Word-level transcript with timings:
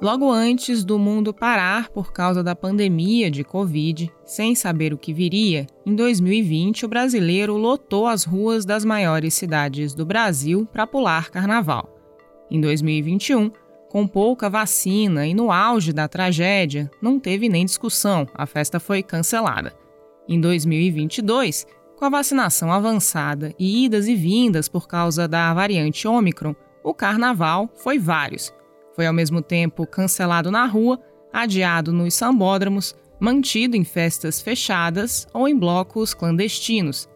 Logo 0.00 0.32
antes 0.32 0.82
do 0.82 0.98
mundo 0.98 1.34
parar 1.34 1.90
por 1.90 2.10
causa 2.10 2.42
da 2.42 2.56
pandemia 2.56 3.30
de 3.30 3.44
Covid, 3.44 4.10
sem 4.24 4.54
saber 4.54 4.94
o 4.94 4.98
que 4.98 5.12
viria, 5.12 5.66
em 5.84 5.94
2020 5.94 6.86
o 6.86 6.88
brasileiro 6.88 7.54
lotou 7.58 8.06
as 8.06 8.24
ruas 8.24 8.64
das 8.64 8.82
maiores 8.82 9.34
cidades 9.34 9.94
do 9.94 10.06
Brasil 10.06 10.66
para 10.72 10.86
pular 10.86 11.28
carnaval. 11.28 11.94
Em 12.50 12.58
2021, 12.62 13.50
com 13.90 14.06
pouca 14.06 14.48
vacina 14.48 15.26
e 15.26 15.34
no 15.34 15.52
auge 15.52 15.92
da 15.92 16.08
tragédia, 16.08 16.90
não 17.02 17.20
teve 17.20 17.46
nem 17.46 17.66
discussão, 17.66 18.26
a 18.34 18.46
festa 18.46 18.80
foi 18.80 19.02
cancelada. 19.02 19.74
Em 20.26 20.40
2022, 20.40 21.66
com 21.94 22.06
a 22.06 22.08
vacinação 22.08 22.72
avançada 22.72 23.52
e 23.58 23.84
idas 23.84 24.08
e 24.08 24.14
vindas 24.14 24.66
por 24.66 24.88
causa 24.88 25.28
da 25.28 25.52
variante 25.52 26.08
Ômicron, 26.08 26.54
o 26.82 26.94
carnaval 26.94 27.68
foi 27.74 27.98
vários 27.98 28.50
foi 29.00 29.06
ao 29.06 29.14
mesmo 29.14 29.40
tempo 29.40 29.86
cancelado 29.86 30.50
na 30.50 30.66
rua, 30.66 31.00
adiado 31.32 31.90
nos 31.90 32.12
sambódromos, 32.12 32.94
mantido 33.18 33.74
em 33.74 33.82
festas 33.82 34.42
fechadas 34.42 35.26
ou 35.32 35.48
em 35.48 35.58
blocos 35.58 36.12
clandestinos. 36.12 37.08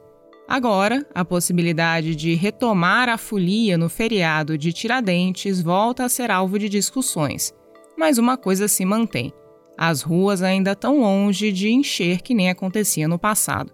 Agora, 0.48 1.06
a 1.14 1.26
possibilidade 1.26 2.16
de 2.16 2.32
retomar 2.32 3.10
a 3.10 3.18
folia 3.18 3.76
no 3.76 3.90
feriado 3.90 4.56
de 4.56 4.72
Tiradentes 4.72 5.60
volta 5.60 6.06
a 6.06 6.08
ser 6.08 6.30
alvo 6.30 6.58
de 6.58 6.70
discussões. 6.70 7.52
Mas 7.98 8.16
uma 8.16 8.38
coisa 8.38 8.66
se 8.66 8.82
mantém: 8.86 9.30
as 9.76 10.00
ruas 10.00 10.40
ainda 10.40 10.72
estão 10.72 11.00
longe 11.00 11.52
de 11.52 11.68
encher 11.68 12.22
que 12.22 12.32
nem 12.32 12.48
acontecia 12.48 13.06
no 13.06 13.18
passado. 13.18 13.70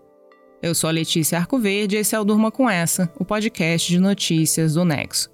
Eu 0.60 0.74
sou 0.74 0.88
a 0.88 0.92
Letícia 0.92 1.38
Arcoverde 1.38 1.94
e 1.94 2.00
esse 2.00 2.16
é 2.16 2.18
o 2.18 2.24
Durma 2.24 2.50
com 2.50 2.68
Essa, 2.68 3.08
o 3.20 3.24
podcast 3.24 3.88
de 3.88 4.00
notícias 4.00 4.74
do 4.74 4.84
Nexo. 4.84 5.30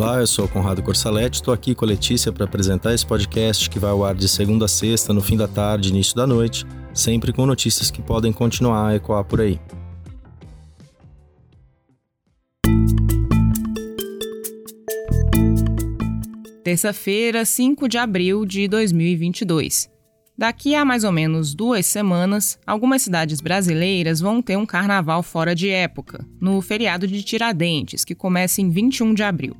Olá, 0.00 0.20
eu 0.20 0.28
sou 0.28 0.44
o 0.44 0.48
Conrado 0.48 0.80
Corsaletti, 0.80 1.38
estou 1.38 1.52
aqui 1.52 1.74
com 1.74 1.84
a 1.84 1.88
Letícia 1.88 2.30
para 2.30 2.44
apresentar 2.44 2.94
esse 2.94 3.04
podcast 3.04 3.68
que 3.68 3.80
vai 3.80 3.90
ao 3.90 4.04
ar 4.04 4.14
de 4.14 4.28
segunda 4.28 4.66
a 4.66 4.68
sexta, 4.68 5.12
no 5.12 5.20
fim 5.20 5.36
da 5.36 5.48
tarde, 5.48 5.88
início 5.88 6.14
da 6.14 6.24
noite, 6.24 6.64
sempre 6.94 7.32
com 7.32 7.44
notícias 7.44 7.90
que 7.90 8.00
podem 8.00 8.32
continuar 8.32 8.90
a 8.90 8.94
ecoar 8.94 9.24
por 9.24 9.40
aí. 9.40 9.58
Terça-feira, 16.62 17.44
5 17.44 17.88
de 17.88 17.98
abril 17.98 18.46
de 18.46 18.68
2022. 18.68 19.90
Daqui 20.38 20.76
a 20.76 20.84
mais 20.84 21.02
ou 21.02 21.10
menos 21.10 21.56
duas 21.56 21.84
semanas, 21.86 22.56
algumas 22.64 23.02
cidades 23.02 23.40
brasileiras 23.40 24.20
vão 24.20 24.40
ter 24.40 24.56
um 24.56 24.64
carnaval 24.64 25.24
fora 25.24 25.56
de 25.56 25.68
época, 25.68 26.24
no 26.40 26.60
feriado 26.60 27.04
de 27.04 27.20
Tiradentes, 27.24 28.04
que 28.04 28.14
começa 28.14 28.60
em 28.60 28.70
21 28.70 29.12
de 29.12 29.24
abril. 29.24 29.56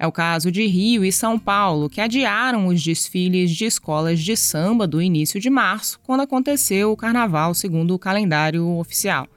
É 0.00 0.06
o 0.06 0.12
caso 0.12 0.50
de 0.50 0.66
Rio 0.66 1.04
e 1.04 1.12
São 1.12 1.38
Paulo, 1.38 1.90
que 1.90 2.00
adiaram 2.00 2.68
os 2.68 2.82
desfiles 2.82 3.50
de 3.50 3.66
escolas 3.66 4.18
de 4.18 4.34
samba 4.34 4.86
do 4.86 5.02
início 5.02 5.38
de 5.38 5.50
março, 5.50 6.00
quando 6.02 6.22
aconteceu 6.22 6.90
o 6.90 6.96
carnaval 6.96 7.52
segundo 7.52 7.94
o 7.94 7.98
calendário 7.98 8.66
oficial. 8.78 9.28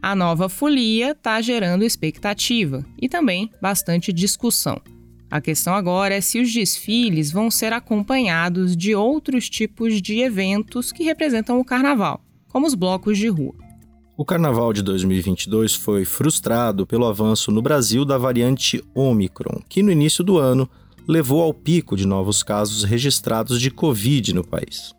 A 0.00 0.14
nova 0.14 0.48
folia 0.48 1.10
está 1.10 1.40
gerando 1.40 1.82
expectativa 1.82 2.86
e 3.02 3.08
também 3.08 3.50
bastante 3.60 4.12
discussão. 4.12 4.80
A 5.28 5.40
questão 5.40 5.74
agora 5.74 6.14
é 6.14 6.20
se 6.20 6.38
os 6.38 6.54
desfiles 6.54 7.32
vão 7.32 7.50
ser 7.50 7.72
acompanhados 7.72 8.76
de 8.76 8.94
outros 8.94 9.50
tipos 9.50 10.00
de 10.00 10.20
eventos 10.20 10.92
que 10.92 11.02
representam 11.02 11.58
o 11.58 11.64
carnaval, 11.64 12.24
como 12.46 12.64
os 12.64 12.76
blocos 12.76 13.18
de 13.18 13.26
rua. 13.26 13.65
O 14.18 14.24
carnaval 14.24 14.72
de 14.72 14.82
2022 14.82 15.74
foi 15.74 16.06
frustrado 16.06 16.86
pelo 16.86 17.04
avanço 17.04 17.50
no 17.50 17.60
Brasil 17.60 18.02
da 18.02 18.16
variante 18.16 18.82
Omicron, 18.94 19.60
que 19.68 19.82
no 19.82 19.92
início 19.92 20.24
do 20.24 20.38
ano 20.38 20.66
levou 21.06 21.42
ao 21.42 21.52
pico 21.52 21.94
de 21.94 22.06
novos 22.06 22.42
casos 22.42 22.82
registrados 22.82 23.60
de 23.60 23.70
Covid 23.70 24.32
no 24.32 24.42
país. 24.42 24.94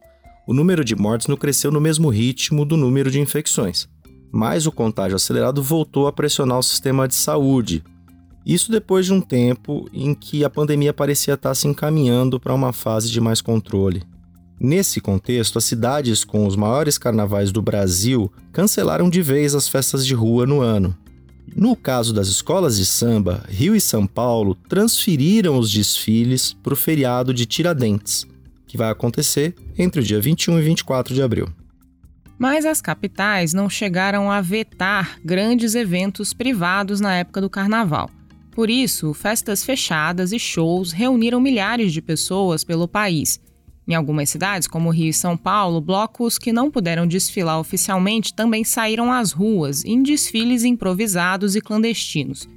O 0.46 0.54
número 0.54 0.86
de 0.86 0.96
mortes 0.96 1.26
não 1.26 1.36
cresceu 1.36 1.72
no 1.72 1.82
mesmo 1.82 2.10
ritmo 2.10 2.64
do 2.64 2.78
número 2.78 3.10
de 3.10 3.20
infecções, 3.20 3.90
mas 4.32 4.68
o 4.68 4.72
contágio 4.72 5.16
acelerado 5.16 5.64
voltou 5.64 6.06
a 6.06 6.14
pressionar 6.14 6.60
o 6.60 6.64
sistema 6.64 7.08
de 7.08 7.16
saúde. 7.16 7.84
Isso 8.46 8.72
depois 8.72 9.08
de 9.08 9.14
um 9.14 9.20
tempo 9.20 9.90
em 9.92 10.14
que 10.14 10.46
a 10.46 10.50
pandemia 10.50 10.94
parecia 10.94 11.34
estar 11.34 11.56
se 11.56 11.68
encaminhando 11.68 12.40
para 12.40 12.54
uma 12.54 12.72
fase 12.72 13.10
de 13.10 13.20
mais 13.20 13.42
controle. 13.42 14.04
Nesse 14.60 15.00
contexto, 15.00 15.60
as 15.60 15.66
cidades 15.66 16.24
com 16.24 16.48
os 16.48 16.56
maiores 16.56 16.98
carnavais 16.98 17.52
do 17.52 17.62
Brasil 17.62 18.32
cancelaram 18.52 19.08
de 19.08 19.22
vez 19.22 19.54
as 19.54 19.70
festas 19.70 20.06
de 20.06 20.16
rua 20.16 20.48
no 20.48 20.62
ano. 20.62 20.98
No 21.56 21.76
caso 21.76 22.12
das 22.12 22.28
escolas 22.28 22.78
de 22.78 22.86
samba, 22.86 23.44
Rio 23.48 23.76
e 23.76 23.82
São 23.82 24.08
Paulo 24.08 24.56
transferiram 24.68 25.58
os 25.58 25.72
desfiles 25.72 26.54
para 26.54 26.74
o 26.74 26.78
feriado 26.78 27.34
de 27.34 27.46
Tiradentes, 27.46 28.26
que 28.66 28.78
vai 28.78 28.90
acontecer 28.90 29.56
entre 29.78 30.02
o 30.02 30.04
dia 30.04 30.20
21 30.20 30.60
e 30.60 30.62
24 30.64 31.14
de 31.14 31.22
abril. 31.22 31.48
Mas 32.38 32.66
as 32.66 32.82
capitais 32.82 33.54
não 33.54 33.70
chegaram 33.70 34.32
a 34.32 34.42
vetar 34.42 35.20
grandes 35.24 35.76
eventos 35.76 36.34
privados 36.34 37.00
na 37.00 37.16
época 37.16 37.42
do 37.42 37.50
carnaval. 37.50 38.10
Por 38.52 38.72
isso, 38.72 39.14
festas 39.14 39.64
fechadas 39.64 40.32
e 40.32 40.40
shows 40.40 40.92
reuniram 40.92 41.40
milhares 41.40 41.94
de 41.94 42.02
pessoas 42.02 42.64
pelo 42.64 42.88
país 42.88 43.40
em 43.88 43.96
algumas 43.96 44.30
cidades, 44.30 44.68
como 44.68 44.90
Rio 44.90 45.10
e 45.10 45.14
São 45.14 45.38
Paulo, 45.38 45.80
blocos 45.80 46.38
que 46.38 46.52
não 46.52 46.70
puderam 46.70 47.08
desfilar 47.08 47.58
oficialmente 47.58 48.34
também 48.34 48.64
saíram 48.64 49.12
às 49.12 49.32
ruas 49.32 49.86
em 49.86 50.04
desfiles 50.04 50.66
improvisados 50.66 51.56
e 51.56 51.62
clandestinos. 51.62 52.50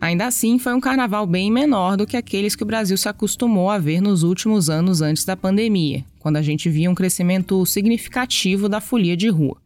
Ainda 0.00 0.26
assim, 0.26 0.58
foi 0.58 0.72
um 0.72 0.80
carnaval 0.80 1.26
bem 1.26 1.52
menor 1.52 1.98
do 1.98 2.06
que 2.06 2.16
aqueles 2.16 2.56
que 2.56 2.62
o 2.62 2.66
Brasil 2.66 2.96
se 2.96 3.06
acostumou 3.06 3.68
a 3.68 3.76
ver 3.76 4.00
nos 4.00 4.22
últimos 4.22 4.70
anos 4.70 5.02
antes 5.02 5.26
da 5.26 5.36
pandemia, 5.36 6.02
quando 6.18 6.38
a 6.38 6.42
gente 6.42 6.70
via 6.70 6.90
um 6.90 6.94
crescimento 6.94 7.66
significativo 7.66 8.66
da 8.66 8.80
folia 8.80 9.14
de 9.14 9.28
rua. 9.28 9.58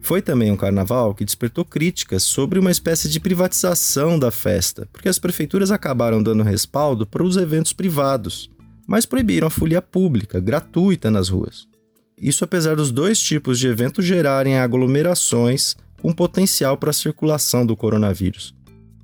Foi 0.00 0.20
também 0.20 0.50
um 0.50 0.56
carnaval 0.56 1.14
que 1.14 1.24
despertou 1.24 1.64
críticas 1.64 2.24
sobre 2.24 2.58
uma 2.58 2.72
espécie 2.72 3.08
de 3.08 3.20
privatização 3.20 4.18
da 4.18 4.32
festa, 4.32 4.88
porque 4.92 5.08
as 5.08 5.18
prefeituras 5.20 5.70
acabaram 5.70 6.20
dando 6.20 6.42
respaldo 6.42 7.06
para 7.06 7.22
os 7.22 7.36
eventos 7.36 7.72
privados 7.72 8.50
mas 8.88 9.04
proibiram 9.04 9.48
a 9.48 9.50
folia 9.50 9.82
pública, 9.82 10.40
gratuita 10.40 11.10
nas 11.10 11.28
ruas. 11.28 11.68
Isso 12.18 12.42
apesar 12.42 12.74
dos 12.74 12.90
dois 12.90 13.20
tipos 13.20 13.58
de 13.58 13.68
eventos 13.68 14.04
gerarem 14.04 14.58
aglomerações 14.58 15.76
com 16.00 16.10
potencial 16.10 16.78
para 16.78 16.88
a 16.88 16.94
circulação 16.94 17.66
do 17.66 17.76
coronavírus. 17.76 18.54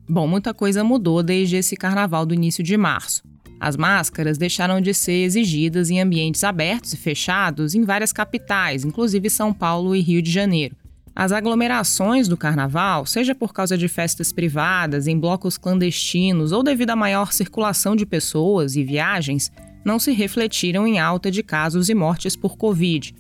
Bom, 0.09 0.27
muita 0.27 0.55
coisa 0.55 0.83
mudou 0.83 1.23
desde 1.23 1.57
esse 1.57 1.77
carnaval 1.77 2.25
do 2.25 2.35
início 2.35 2.65
de 2.65 2.77
março. 2.79 3.23
As 3.61 3.77
máscaras 3.77 4.39
deixaram 4.39 4.81
de 4.81 4.95
ser 4.95 5.23
exigidas 5.23 5.91
em 5.91 6.01
ambientes 6.01 6.43
abertos 6.45 6.95
e 6.95 6.97
fechados 6.97 7.75
em 7.75 7.83
várias 7.83 8.13
capitais, 8.13 8.85
inclusive 8.85 9.29
São 9.29 9.53
Paulo 9.53 9.95
e 9.95 10.01
Rio 10.01 10.23
de 10.23 10.31
Janeiro. 10.31 10.77
As 11.15 11.31
aglomerações 11.31 12.27
do 12.27 12.37
carnaval, 12.37 13.07
seja 13.07 13.35
por 13.35 13.53
causa 13.53 13.79
de 13.79 13.87
festas 13.87 14.33
privadas, 14.33 15.07
em 15.07 15.19
blocos 15.19 15.57
clandestinos 15.57 16.53
ou 16.53 16.63
devido 16.63 16.91
à 16.91 16.97
maior 16.97 17.33
circulação 17.33 17.95
de 17.95 18.05
pessoas 18.05 18.75
e 18.75 18.83
viagens, 18.83 19.53
não 19.85 19.99
se 19.99 20.13
refletiram 20.13 20.87
em 20.87 20.99
alta 20.99 21.31
de 21.31 21.43
casos 21.43 21.89
e 21.89 21.95
mortes 21.95 22.35
por 22.35 22.57
Covid. 22.57 23.15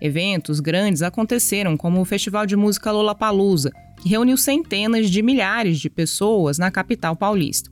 Eventos 0.00 0.60
grandes 0.60 1.02
aconteceram, 1.02 1.76
como 1.76 2.00
o 2.00 2.04
Festival 2.04 2.46
de 2.46 2.56
Música 2.56 2.90
Lollapalooza, 2.90 3.72
que 4.00 4.08
reuniu 4.08 4.36
centenas 4.36 5.10
de 5.10 5.22
milhares 5.22 5.78
de 5.78 5.90
pessoas 5.90 6.58
na 6.58 6.70
capital 6.70 7.16
paulista. 7.16 7.70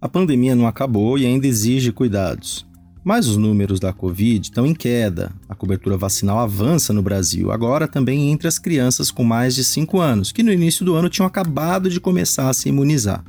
A 0.00 0.08
pandemia 0.08 0.54
não 0.54 0.66
acabou 0.66 1.18
e 1.18 1.26
ainda 1.26 1.46
exige 1.46 1.90
cuidados. 1.90 2.64
Mas 3.02 3.26
os 3.26 3.36
números 3.36 3.80
da 3.80 3.92
Covid 3.92 4.46
estão 4.46 4.66
em 4.66 4.74
queda. 4.74 5.32
A 5.48 5.54
cobertura 5.54 5.96
vacinal 5.96 6.38
avança 6.38 6.92
no 6.92 7.02
Brasil, 7.02 7.50
agora 7.50 7.88
também 7.88 8.30
entre 8.30 8.46
as 8.46 8.58
crianças 8.58 9.10
com 9.10 9.24
mais 9.24 9.54
de 9.54 9.64
5 9.64 9.98
anos, 9.98 10.30
que 10.30 10.42
no 10.42 10.52
início 10.52 10.84
do 10.84 10.94
ano 10.94 11.08
tinham 11.08 11.26
acabado 11.26 11.90
de 11.90 12.00
começar 12.00 12.48
a 12.48 12.54
se 12.54 12.68
imunizar. 12.68 13.24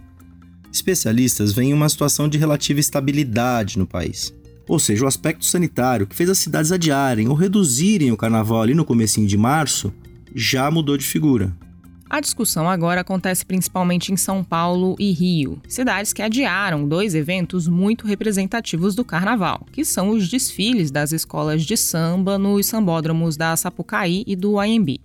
Especialistas 0.72 1.54
veem 1.54 1.74
uma 1.74 1.90
situação 1.90 2.28
de 2.28 2.38
relativa 2.38 2.80
estabilidade 2.80 3.80
no 3.80 3.88
país. 3.88 4.34
Ou 4.70 4.78
seja, 4.78 5.04
o 5.04 5.08
aspecto 5.08 5.44
sanitário 5.46 6.06
que 6.06 6.16
fez 6.16 6.30
as 6.30 6.38
cidades 6.38 6.72
adiarem 6.72 7.28
ou 7.28 7.34
reduzirem 7.34 8.12
o 8.12 8.18
carnaval 8.18 8.62
ali 8.62 8.76
no 8.76 8.86
comecinho 8.86 9.26
de 9.26 9.36
março 9.36 9.92
já 10.36 10.70
mudou 10.70 10.96
de 10.96 11.04
figura. 11.04 11.52
A 12.08 12.20
discussão 12.20 12.70
agora 12.70 13.02
acontece 13.02 13.44
principalmente 13.44 14.14
em 14.14 14.18
São 14.18 14.44
Paulo 14.44 14.96
e 15.00 15.12
Rio, 15.12 15.60
cidades 15.68 16.14
que 16.14 16.22
adiaram 16.22 16.88
dois 16.88 17.16
eventos 17.16 17.68
muito 17.68 18.06
representativos 18.06 18.94
do 18.94 19.04
carnaval, 19.04 19.66
que 19.72 19.84
são 19.84 20.10
os 20.10 20.30
desfiles 20.30 20.92
das 20.92 21.12
escolas 21.12 21.64
de 21.64 21.76
samba 21.76 22.38
nos 22.38 22.68
sambódromos 22.68 23.36
da 23.36 23.56
Sapucaí 23.56 24.24
e 24.28 24.36
do 24.36 24.60
AMB. 24.60 25.00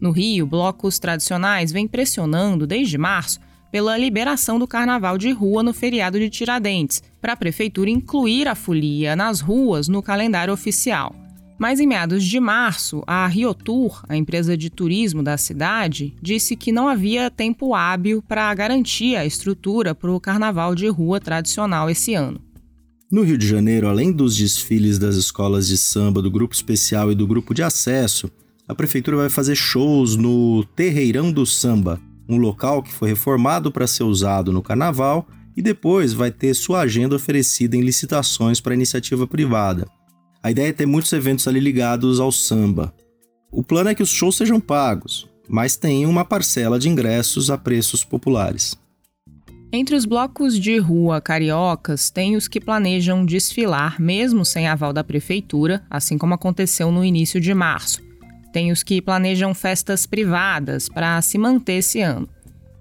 No 0.00 0.10
Rio, 0.10 0.44
blocos 0.44 0.98
tradicionais 0.98 1.70
vêm 1.70 1.86
pressionando 1.86 2.66
desde 2.66 2.98
março 2.98 3.38
pela 3.74 3.98
liberação 3.98 4.56
do 4.56 4.68
carnaval 4.68 5.18
de 5.18 5.32
rua 5.32 5.60
no 5.60 5.74
feriado 5.74 6.16
de 6.16 6.30
Tiradentes, 6.30 7.02
para 7.20 7.32
a 7.32 7.36
prefeitura 7.36 7.90
incluir 7.90 8.46
a 8.46 8.54
folia 8.54 9.16
nas 9.16 9.40
ruas 9.40 9.88
no 9.88 10.00
calendário 10.00 10.54
oficial. 10.54 11.12
Mas 11.58 11.80
em 11.80 11.86
meados 11.88 12.22
de 12.22 12.38
março, 12.38 13.02
a 13.04 13.26
Riotour, 13.26 14.04
a 14.08 14.16
empresa 14.16 14.56
de 14.56 14.70
turismo 14.70 15.24
da 15.24 15.36
cidade, 15.36 16.14
disse 16.22 16.54
que 16.54 16.70
não 16.70 16.86
havia 16.86 17.32
tempo 17.32 17.74
hábil 17.74 18.22
para 18.22 18.54
garantir 18.54 19.16
a 19.16 19.26
estrutura 19.26 19.92
para 19.92 20.12
o 20.12 20.20
carnaval 20.20 20.76
de 20.76 20.86
rua 20.86 21.18
tradicional 21.18 21.90
esse 21.90 22.14
ano. 22.14 22.40
No 23.10 23.24
Rio 23.24 23.36
de 23.36 23.48
Janeiro, 23.48 23.88
além 23.88 24.12
dos 24.12 24.36
desfiles 24.36 25.00
das 25.00 25.16
escolas 25.16 25.66
de 25.66 25.76
samba, 25.76 26.22
do 26.22 26.30
grupo 26.30 26.54
especial 26.54 27.10
e 27.10 27.14
do 27.16 27.26
grupo 27.26 27.52
de 27.52 27.64
acesso, 27.64 28.30
a 28.68 28.74
prefeitura 28.74 29.16
vai 29.16 29.28
fazer 29.28 29.56
shows 29.56 30.14
no 30.14 30.64
Terreirão 30.76 31.32
do 31.32 31.44
Samba, 31.44 32.00
um 32.28 32.36
local 32.36 32.82
que 32.82 32.92
foi 32.92 33.10
reformado 33.10 33.70
para 33.70 33.86
ser 33.86 34.04
usado 34.04 34.52
no 34.52 34.62
carnaval 34.62 35.26
e 35.56 35.62
depois 35.62 36.12
vai 36.12 36.30
ter 36.30 36.54
sua 36.54 36.80
agenda 36.80 37.14
oferecida 37.14 37.76
em 37.76 37.82
licitações 37.82 38.60
para 38.60 38.74
iniciativa 38.74 39.26
privada. 39.26 39.86
A 40.42 40.50
ideia 40.50 40.68
é 40.68 40.72
ter 40.72 40.86
muitos 40.86 41.12
eventos 41.12 41.46
ali 41.48 41.60
ligados 41.60 42.20
ao 42.20 42.32
samba. 42.32 42.92
O 43.50 43.62
plano 43.62 43.90
é 43.90 43.94
que 43.94 44.02
os 44.02 44.10
shows 44.10 44.36
sejam 44.36 44.60
pagos, 44.60 45.28
mas 45.48 45.76
tem 45.76 46.06
uma 46.06 46.24
parcela 46.24 46.78
de 46.78 46.88
ingressos 46.88 47.50
a 47.50 47.56
preços 47.56 48.04
populares. 48.04 48.76
Entre 49.72 49.96
os 49.96 50.04
blocos 50.04 50.58
de 50.58 50.78
rua 50.78 51.20
cariocas, 51.20 52.08
tem 52.08 52.36
os 52.36 52.46
que 52.46 52.60
planejam 52.60 53.26
desfilar 53.26 54.00
mesmo 54.00 54.44
sem 54.44 54.68
aval 54.68 54.92
da 54.92 55.02
prefeitura, 55.02 55.82
assim 55.90 56.16
como 56.16 56.34
aconteceu 56.34 56.92
no 56.92 57.04
início 57.04 57.40
de 57.40 57.52
março. 57.52 58.00
Tem 58.54 58.70
os 58.70 58.84
que 58.84 59.02
planejam 59.02 59.52
festas 59.52 60.06
privadas 60.06 60.88
para 60.88 61.20
se 61.20 61.36
manter 61.36 61.78
esse 61.78 62.00
ano. 62.00 62.28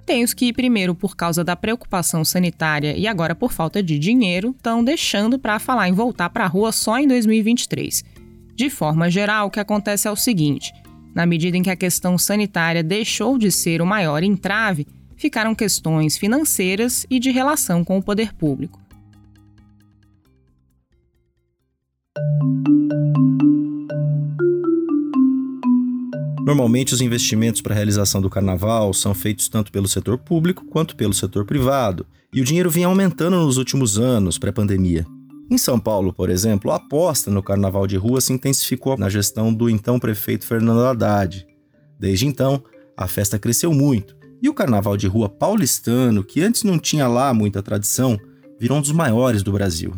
Tem 0.05 0.23
os 0.23 0.31
que, 0.31 0.53
primeiro 0.53 0.93
por 0.93 1.15
causa 1.15 1.43
da 1.43 1.55
preocupação 1.55 2.23
sanitária 2.23 2.95
e 2.95 3.07
agora 3.07 3.33
por 3.33 3.51
falta 3.51 3.81
de 3.81 3.97
dinheiro, 3.97 4.53
estão 4.55 4.83
deixando 4.83 5.39
para 5.39 5.57
falar 5.57 5.89
em 5.89 5.93
voltar 5.93 6.29
para 6.29 6.43
a 6.43 6.47
rua 6.47 6.71
só 6.71 6.99
em 6.99 7.07
2023. 7.07 8.03
De 8.53 8.69
forma 8.69 9.09
geral, 9.09 9.47
o 9.47 9.49
que 9.49 9.59
acontece 9.59 10.07
é 10.07 10.11
o 10.11 10.15
seguinte: 10.15 10.71
na 11.15 11.25
medida 11.25 11.57
em 11.57 11.63
que 11.63 11.71
a 11.71 11.75
questão 11.75 12.19
sanitária 12.19 12.83
deixou 12.83 13.35
de 13.39 13.51
ser 13.51 13.81
o 13.81 13.85
maior 13.85 14.21
entrave, 14.21 14.85
ficaram 15.17 15.55
questões 15.55 16.19
financeiras 16.19 17.03
e 17.09 17.17
de 17.17 17.31
relação 17.31 17.83
com 17.83 17.97
o 17.97 18.03
poder 18.03 18.31
público. 18.35 18.79
Normalmente, 26.45 26.93
os 26.93 26.99
investimentos 26.99 27.61
para 27.61 27.73
a 27.73 27.75
realização 27.75 28.21
do 28.21 28.29
carnaval 28.29 28.93
são 28.93 29.13
feitos 29.13 29.47
tanto 29.47 29.71
pelo 29.71 29.87
setor 29.87 30.17
público 30.17 30.65
quanto 30.65 30.93
pelo 30.93 31.13
setor 31.13 31.45
privado, 31.45 32.05
e 32.33 32.41
o 32.41 32.43
dinheiro 32.43 32.69
vinha 32.69 32.87
aumentando 32.87 33.37
nos 33.37 33.55
últimos 33.55 33.97
anos, 33.97 34.37
pré-pandemia. 34.37 35.05
Em 35.49 35.57
São 35.57 35.79
Paulo, 35.79 36.11
por 36.11 36.29
exemplo, 36.29 36.69
a 36.71 36.75
aposta 36.75 37.31
no 37.31 37.41
carnaval 37.41 37.87
de 37.87 37.95
rua 37.95 38.19
se 38.19 38.33
intensificou 38.33 38.97
na 38.97 39.07
gestão 39.07 39.53
do 39.53 39.69
então 39.69 39.97
prefeito 39.97 40.45
Fernando 40.45 40.85
Haddad. 40.85 41.47
Desde 41.97 42.27
então, 42.27 42.61
a 42.97 43.07
festa 43.07 43.39
cresceu 43.39 43.71
muito, 43.71 44.13
e 44.41 44.49
o 44.49 44.53
carnaval 44.53 44.97
de 44.97 45.07
rua 45.07 45.29
paulistano, 45.29 46.25
que 46.25 46.41
antes 46.41 46.63
não 46.63 46.77
tinha 46.77 47.07
lá 47.07 47.33
muita 47.33 47.63
tradição, 47.63 48.19
virou 48.59 48.79
um 48.79 48.81
dos 48.81 48.91
maiores 48.91 49.43
do 49.43 49.53
Brasil. 49.53 49.93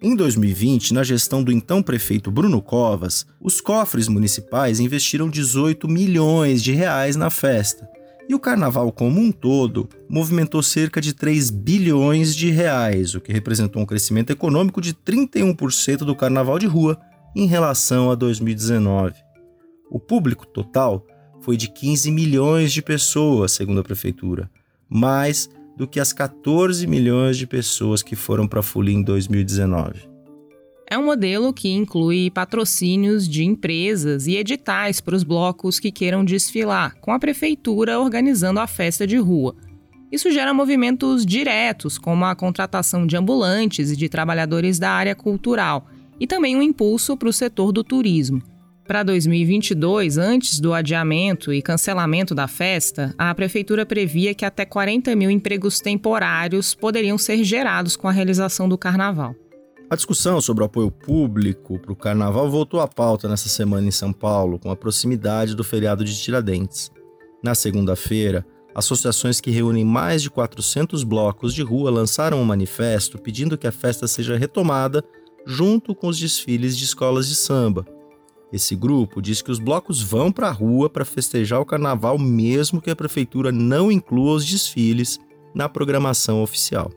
Em 0.00 0.14
2020, 0.14 0.94
na 0.94 1.02
gestão 1.02 1.42
do 1.42 1.50
então 1.50 1.82
prefeito 1.82 2.30
Bruno 2.30 2.62
Covas, 2.62 3.26
os 3.40 3.60
cofres 3.60 4.06
municipais 4.06 4.78
investiram 4.78 5.28
18 5.28 5.88
milhões 5.88 6.62
de 6.62 6.70
reais 6.70 7.16
na 7.16 7.30
festa. 7.30 7.88
E 8.28 8.34
o 8.34 8.38
carnaval 8.38 8.92
como 8.92 9.20
um 9.20 9.32
todo 9.32 9.88
movimentou 10.08 10.62
cerca 10.62 11.00
de 11.00 11.12
3 11.12 11.50
bilhões 11.50 12.36
de 12.36 12.48
reais, 12.48 13.16
o 13.16 13.20
que 13.20 13.32
representou 13.32 13.82
um 13.82 13.86
crescimento 13.86 14.30
econômico 14.30 14.80
de 14.80 14.94
31% 14.94 16.04
do 16.04 16.14
carnaval 16.14 16.60
de 16.60 16.66
rua 16.66 16.96
em 17.34 17.46
relação 17.46 18.08
a 18.08 18.14
2019. 18.14 19.14
O 19.90 19.98
público 19.98 20.46
total 20.46 21.04
foi 21.40 21.56
de 21.56 21.68
15 21.72 22.12
milhões 22.12 22.72
de 22.72 22.82
pessoas, 22.82 23.50
segundo 23.50 23.80
a 23.80 23.84
prefeitura, 23.84 24.48
mais 24.88 25.50
do 25.78 25.86
que 25.86 26.00
as 26.00 26.12
14 26.12 26.84
milhões 26.88 27.38
de 27.38 27.46
pessoas 27.46 28.02
que 28.02 28.16
foram 28.16 28.48
para 28.48 28.58
a 28.58 28.64
Folia 28.64 28.96
em 28.96 29.02
2019. 29.02 30.08
É 30.90 30.98
um 30.98 31.04
modelo 31.04 31.52
que 31.52 31.68
inclui 31.68 32.30
patrocínios 32.30 33.28
de 33.28 33.44
empresas 33.44 34.26
e 34.26 34.36
editais 34.36 35.00
para 35.00 35.14
os 35.14 35.22
blocos 35.22 35.78
que 35.78 35.92
queiram 35.92 36.24
desfilar, 36.24 36.96
com 37.00 37.12
a 37.12 37.18
prefeitura 37.18 38.00
organizando 38.00 38.58
a 38.58 38.66
festa 38.66 39.06
de 39.06 39.18
rua. 39.18 39.54
Isso 40.10 40.32
gera 40.32 40.52
movimentos 40.52 41.24
diretos, 41.24 41.96
como 41.96 42.24
a 42.24 42.34
contratação 42.34 43.06
de 43.06 43.16
ambulantes 43.16 43.92
e 43.92 43.96
de 43.96 44.08
trabalhadores 44.08 44.80
da 44.80 44.90
área 44.90 45.14
cultural, 45.14 45.86
e 46.18 46.26
também 46.26 46.56
um 46.56 46.62
impulso 46.62 47.16
para 47.16 47.28
o 47.28 47.32
setor 47.32 47.70
do 47.70 47.84
turismo. 47.84 48.42
Para 48.88 49.02
2022, 49.02 50.16
antes 50.16 50.58
do 50.58 50.72
adiamento 50.72 51.52
e 51.52 51.60
cancelamento 51.60 52.34
da 52.34 52.48
festa, 52.48 53.14
a 53.18 53.34
prefeitura 53.34 53.84
previa 53.84 54.34
que 54.34 54.46
até 54.46 54.64
40 54.64 55.14
mil 55.14 55.30
empregos 55.30 55.78
temporários 55.78 56.74
poderiam 56.74 57.18
ser 57.18 57.44
gerados 57.44 57.96
com 57.96 58.08
a 58.08 58.10
realização 58.10 58.66
do 58.66 58.78
carnaval. 58.78 59.34
A 59.90 59.94
discussão 59.94 60.40
sobre 60.40 60.62
o 60.62 60.66
apoio 60.66 60.90
público 60.90 61.78
para 61.78 61.92
o 61.92 61.96
carnaval 61.96 62.50
voltou 62.50 62.80
à 62.80 62.88
pauta 62.88 63.28
nessa 63.28 63.50
semana 63.50 63.86
em 63.86 63.90
São 63.90 64.10
Paulo, 64.10 64.58
com 64.58 64.70
a 64.70 64.76
proximidade 64.76 65.54
do 65.54 65.62
feriado 65.62 66.02
de 66.02 66.18
Tiradentes. 66.18 66.90
Na 67.44 67.54
segunda-feira, 67.54 68.42
associações 68.74 69.38
que 69.38 69.50
reúnem 69.50 69.84
mais 69.84 70.22
de 70.22 70.30
400 70.30 71.04
blocos 71.04 71.52
de 71.52 71.60
rua 71.60 71.90
lançaram 71.90 72.40
um 72.40 72.44
manifesto 72.44 73.18
pedindo 73.18 73.58
que 73.58 73.66
a 73.66 73.72
festa 73.72 74.08
seja 74.08 74.38
retomada 74.38 75.04
junto 75.44 75.94
com 75.94 76.06
os 76.06 76.18
desfiles 76.18 76.74
de 76.74 76.84
escolas 76.84 77.28
de 77.28 77.34
samba 77.34 77.97
esse 78.52 78.74
grupo 78.74 79.20
diz 79.20 79.42
que 79.42 79.50
os 79.50 79.58
blocos 79.58 80.02
vão 80.02 80.32
para 80.32 80.48
a 80.48 80.52
rua 80.52 80.88
para 80.88 81.04
festejar 81.04 81.60
o 81.60 81.66
carnaval, 81.66 82.18
mesmo 82.18 82.80
que 82.80 82.90
a 82.90 82.96
prefeitura 82.96 83.52
não 83.52 83.92
inclua 83.92 84.36
os 84.36 84.46
desfiles 84.46 85.20
na 85.54 85.68
programação 85.68 86.42
oficial. 86.42 86.90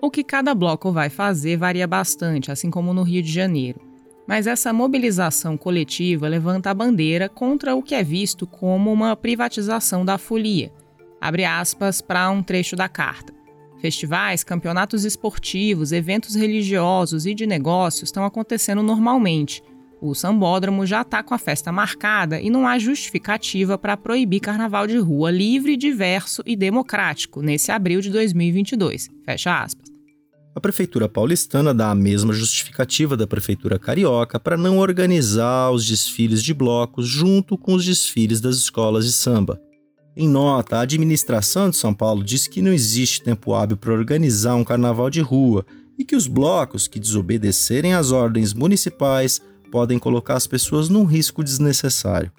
O 0.00 0.10
que 0.10 0.22
cada 0.22 0.54
bloco 0.54 0.92
vai 0.92 1.10
fazer 1.10 1.56
varia 1.56 1.86
bastante, 1.86 2.52
assim 2.52 2.70
como 2.70 2.94
no 2.94 3.02
Rio 3.02 3.22
de 3.22 3.32
Janeiro. 3.32 3.80
Mas 4.26 4.46
essa 4.46 4.72
mobilização 4.72 5.56
coletiva 5.56 6.28
levanta 6.28 6.70
a 6.70 6.74
bandeira 6.74 7.28
contra 7.28 7.74
o 7.74 7.82
que 7.82 7.94
é 7.94 8.04
visto 8.04 8.46
como 8.46 8.92
uma 8.92 9.16
privatização 9.16 10.04
da 10.04 10.16
folia. 10.16 10.70
Abre 11.20 11.44
aspas 11.44 12.00
para 12.00 12.30
um 12.30 12.42
trecho 12.42 12.76
da 12.76 12.88
carta. 12.88 13.32
Festivais, 13.80 14.44
campeonatos 14.44 15.04
esportivos, 15.04 15.90
eventos 15.90 16.36
religiosos 16.36 17.26
e 17.26 17.34
de 17.34 17.46
negócios 17.46 18.08
estão 18.08 18.24
acontecendo 18.24 18.82
normalmente 18.82 19.62
o 20.00 20.14
sambódromo 20.14 20.86
já 20.86 21.02
está 21.02 21.22
com 21.22 21.34
a 21.34 21.38
festa 21.38 21.72
marcada 21.72 22.40
e 22.40 22.50
não 22.50 22.66
há 22.66 22.78
justificativa 22.78 23.76
para 23.76 23.96
proibir 23.96 24.40
carnaval 24.40 24.86
de 24.86 24.98
rua 24.98 25.30
livre, 25.30 25.76
diverso 25.76 26.42
e 26.46 26.56
democrático 26.56 27.42
nesse 27.42 27.70
abril 27.70 28.00
de 28.00 28.10
2022. 28.10 29.08
Fecha 29.24 29.62
aspas. 29.62 29.88
A 30.54 30.60
prefeitura 30.60 31.08
paulistana 31.08 31.72
dá 31.72 31.90
a 31.90 31.94
mesma 31.94 32.32
justificativa 32.32 33.16
da 33.16 33.26
prefeitura 33.26 33.78
carioca 33.78 34.40
para 34.40 34.56
não 34.56 34.78
organizar 34.78 35.70
os 35.70 35.86
desfiles 35.86 36.42
de 36.42 36.52
blocos 36.52 37.06
junto 37.06 37.56
com 37.56 37.74
os 37.74 37.84
desfiles 37.84 38.40
das 38.40 38.56
escolas 38.56 39.04
de 39.04 39.12
samba. 39.12 39.60
Em 40.16 40.28
nota, 40.28 40.78
a 40.78 40.80
administração 40.80 41.70
de 41.70 41.76
São 41.76 41.94
Paulo 41.94 42.24
diz 42.24 42.48
que 42.48 42.60
não 42.60 42.72
existe 42.72 43.22
tempo 43.22 43.54
hábil 43.54 43.76
para 43.76 43.92
organizar 43.92 44.56
um 44.56 44.64
carnaval 44.64 45.08
de 45.08 45.20
rua 45.20 45.64
e 45.96 46.04
que 46.04 46.16
os 46.16 46.26
blocos 46.26 46.88
que 46.88 46.98
desobedecerem 46.98 47.94
às 47.94 48.10
ordens 48.10 48.52
municipais 48.52 49.40
podem 49.70 49.98
colocar 49.98 50.34
as 50.34 50.46
pessoas 50.46 50.88
num 50.88 51.04
risco 51.04 51.44
desnecessário. 51.44 52.32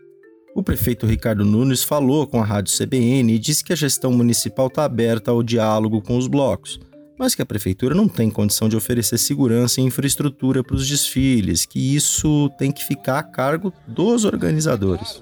O 0.56 0.64
prefeito 0.64 1.06
Ricardo 1.06 1.46
Nunes 1.46 1.84
falou 1.84 2.28
com 2.28 2.42
a 2.42 2.46
rádio 2.46 2.76
CBN 2.76 3.34
e 3.34 3.40
disse 3.40 3.64
que 3.64 3.72
a 3.72 3.76
gestão 3.76 4.12
municipal 4.12 4.68
está 4.68 4.84
aberta 4.84 5.32
ao 5.32 5.44
diálogo 5.44 6.02
com 6.02 6.18
os 6.18 6.28
blocos, 6.28 6.80
mas 7.18 7.36
que 7.36 7.42
a 7.42 7.46
prefeitura 7.46 7.94
não 7.94 8.08
tem 8.08 8.30
condição 8.30 8.68
de 8.68 8.76
oferecer 8.76 9.18
segurança 9.18 9.80
e 9.80 9.84
infraestrutura 9.84 10.64
para 10.64 10.76
os 10.76 10.88
desfiles, 10.88 11.66
que 11.66 11.96
isso 11.96 12.50
tem 12.58 12.72
que 12.72 12.84
ficar 12.84 13.20
a 13.20 13.24
cargo 13.24 13.74
dos 13.88 14.26
organizadores. 14.26 15.22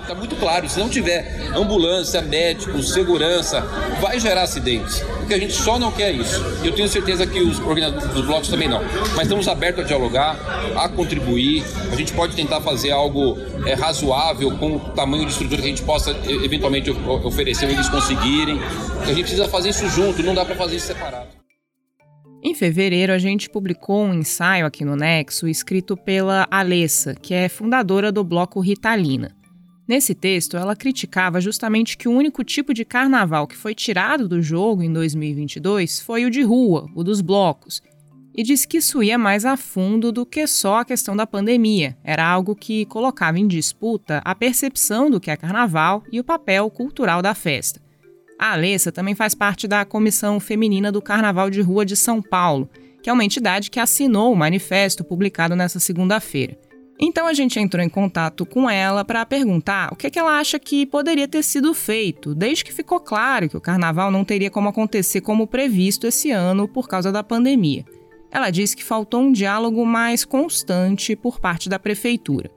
Está 0.00 0.14
muito 0.16 0.36
claro, 0.36 0.68
se 0.68 0.78
não 0.78 0.88
tiver 0.88 1.50
ambulância, 1.54 2.20
médico, 2.22 2.82
segurança, 2.82 3.60
vai 4.00 4.18
gerar 4.18 4.42
acidentes. 4.42 5.00
Porque 5.18 5.34
a 5.34 5.38
gente 5.38 5.52
só 5.52 5.78
não 5.78 5.92
quer 5.92 6.12
isso. 6.12 6.42
Eu 6.64 6.72
tenho 6.72 6.88
certeza 6.88 7.26
que 7.26 7.40
os 7.40 7.58
organizadores 7.60 8.14
dos 8.14 8.26
blocos 8.26 8.48
também 8.48 8.68
não. 8.68 8.82
Mas 9.14 9.22
estamos 9.22 9.48
abertos 9.48 9.84
a 9.84 9.86
dialogar, 9.86 10.36
a 10.76 10.88
contribuir. 10.88 11.64
A 11.92 11.96
gente 11.96 12.12
pode 12.12 12.34
tentar 12.34 12.60
fazer 12.60 12.90
algo 12.90 13.38
é, 13.66 13.74
razoável 13.74 14.56
com 14.56 14.76
o 14.76 14.80
tamanho 14.90 15.24
de 15.24 15.32
estrutura 15.32 15.60
que 15.60 15.66
a 15.66 15.70
gente 15.70 15.82
possa 15.82 16.16
eventualmente 16.26 16.90
oferecer 16.90 17.68
eles 17.68 17.88
conseguirem. 17.88 18.60
A 19.02 19.06
gente 19.06 19.22
precisa 19.22 19.48
fazer 19.48 19.70
isso 19.70 19.88
junto, 19.88 20.22
não 20.22 20.34
dá 20.34 20.44
para 20.44 20.56
fazer 20.56 20.76
isso 20.76 20.86
separado. 20.86 21.38
Em 22.42 22.54
fevereiro, 22.54 23.12
a 23.12 23.18
gente 23.18 23.50
publicou 23.50 24.04
um 24.04 24.14
ensaio 24.14 24.64
aqui 24.64 24.84
no 24.84 24.94
Nexo 24.94 25.48
escrito 25.48 25.96
pela 25.96 26.46
Alessa, 26.48 27.14
que 27.14 27.34
é 27.34 27.48
fundadora 27.48 28.12
do 28.12 28.22
bloco 28.22 28.60
Ritalina. 28.60 29.37
Nesse 29.88 30.14
texto, 30.14 30.58
ela 30.58 30.76
criticava 30.76 31.40
justamente 31.40 31.96
que 31.96 32.06
o 32.06 32.12
único 32.12 32.44
tipo 32.44 32.74
de 32.74 32.84
carnaval 32.84 33.46
que 33.46 33.56
foi 33.56 33.74
tirado 33.74 34.28
do 34.28 34.42
jogo 34.42 34.82
em 34.82 34.92
2022 34.92 36.00
foi 36.00 36.26
o 36.26 36.30
de 36.30 36.42
rua, 36.42 36.86
o 36.94 37.02
dos 37.02 37.22
blocos. 37.22 37.80
e 38.36 38.42
disse 38.44 38.68
que 38.68 38.76
isso 38.76 39.02
ia 39.02 39.18
mais 39.18 39.44
a 39.44 39.56
fundo 39.56 40.12
do 40.12 40.24
que 40.24 40.46
só 40.46 40.78
a 40.78 40.84
questão 40.84 41.16
da 41.16 41.26
pandemia. 41.26 41.96
Era 42.04 42.24
algo 42.24 42.54
que 42.54 42.84
colocava 42.84 43.36
em 43.36 43.48
disputa 43.48 44.22
a 44.24 44.32
percepção 44.32 45.10
do 45.10 45.18
que 45.18 45.28
é 45.28 45.36
carnaval 45.36 46.04
e 46.12 46.20
o 46.20 46.24
papel 46.24 46.70
cultural 46.70 47.20
da 47.20 47.34
festa. 47.34 47.80
A 48.38 48.52
Alessa 48.52 48.92
também 48.92 49.16
faz 49.16 49.34
parte 49.34 49.66
da 49.66 49.84
Comissão 49.84 50.38
Feminina 50.38 50.92
do 50.92 51.02
Carnaval 51.02 51.50
de 51.50 51.60
Rua 51.60 51.84
de 51.84 51.96
São 51.96 52.22
Paulo, 52.22 52.70
que 53.02 53.10
é 53.10 53.12
uma 53.12 53.24
entidade 53.24 53.72
que 53.72 53.80
assinou 53.80 54.32
o 54.32 54.36
manifesto 54.36 55.02
publicado 55.02 55.56
nessa 55.56 55.80
segunda-feira. 55.80 56.56
Então 57.00 57.28
a 57.28 57.32
gente 57.32 57.60
entrou 57.60 57.82
em 57.82 57.88
contato 57.88 58.44
com 58.44 58.68
ela 58.68 59.04
para 59.04 59.24
perguntar 59.24 59.92
o 59.92 59.96
que, 59.96 60.08
é 60.08 60.10
que 60.10 60.18
ela 60.18 60.38
acha 60.38 60.58
que 60.58 60.84
poderia 60.84 61.28
ter 61.28 61.44
sido 61.44 61.72
feito, 61.72 62.34
desde 62.34 62.64
que 62.64 62.72
ficou 62.72 62.98
claro 62.98 63.48
que 63.48 63.56
o 63.56 63.60
carnaval 63.60 64.10
não 64.10 64.24
teria 64.24 64.50
como 64.50 64.68
acontecer 64.68 65.20
como 65.20 65.46
previsto 65.46 66.08
esse 66.08 66.32
ano 66.32 66.66
por 66.66 66.88
causa 66.88 67.12
da 67.12 67.22
pandemia. 67.22 67.84
Ela 68.30 68.50
disse 68.50 68.76
que 68.76 68.84
faltou 68.84 69.22
um 69.22 69.32
diálogo 69.32 69.86
mais 69.86 70.24
constante 70.24 71.14
por 71.14 71.38
parte 71.38 71.68
da 71.68 71.78
prefeitura. 71.78 72.50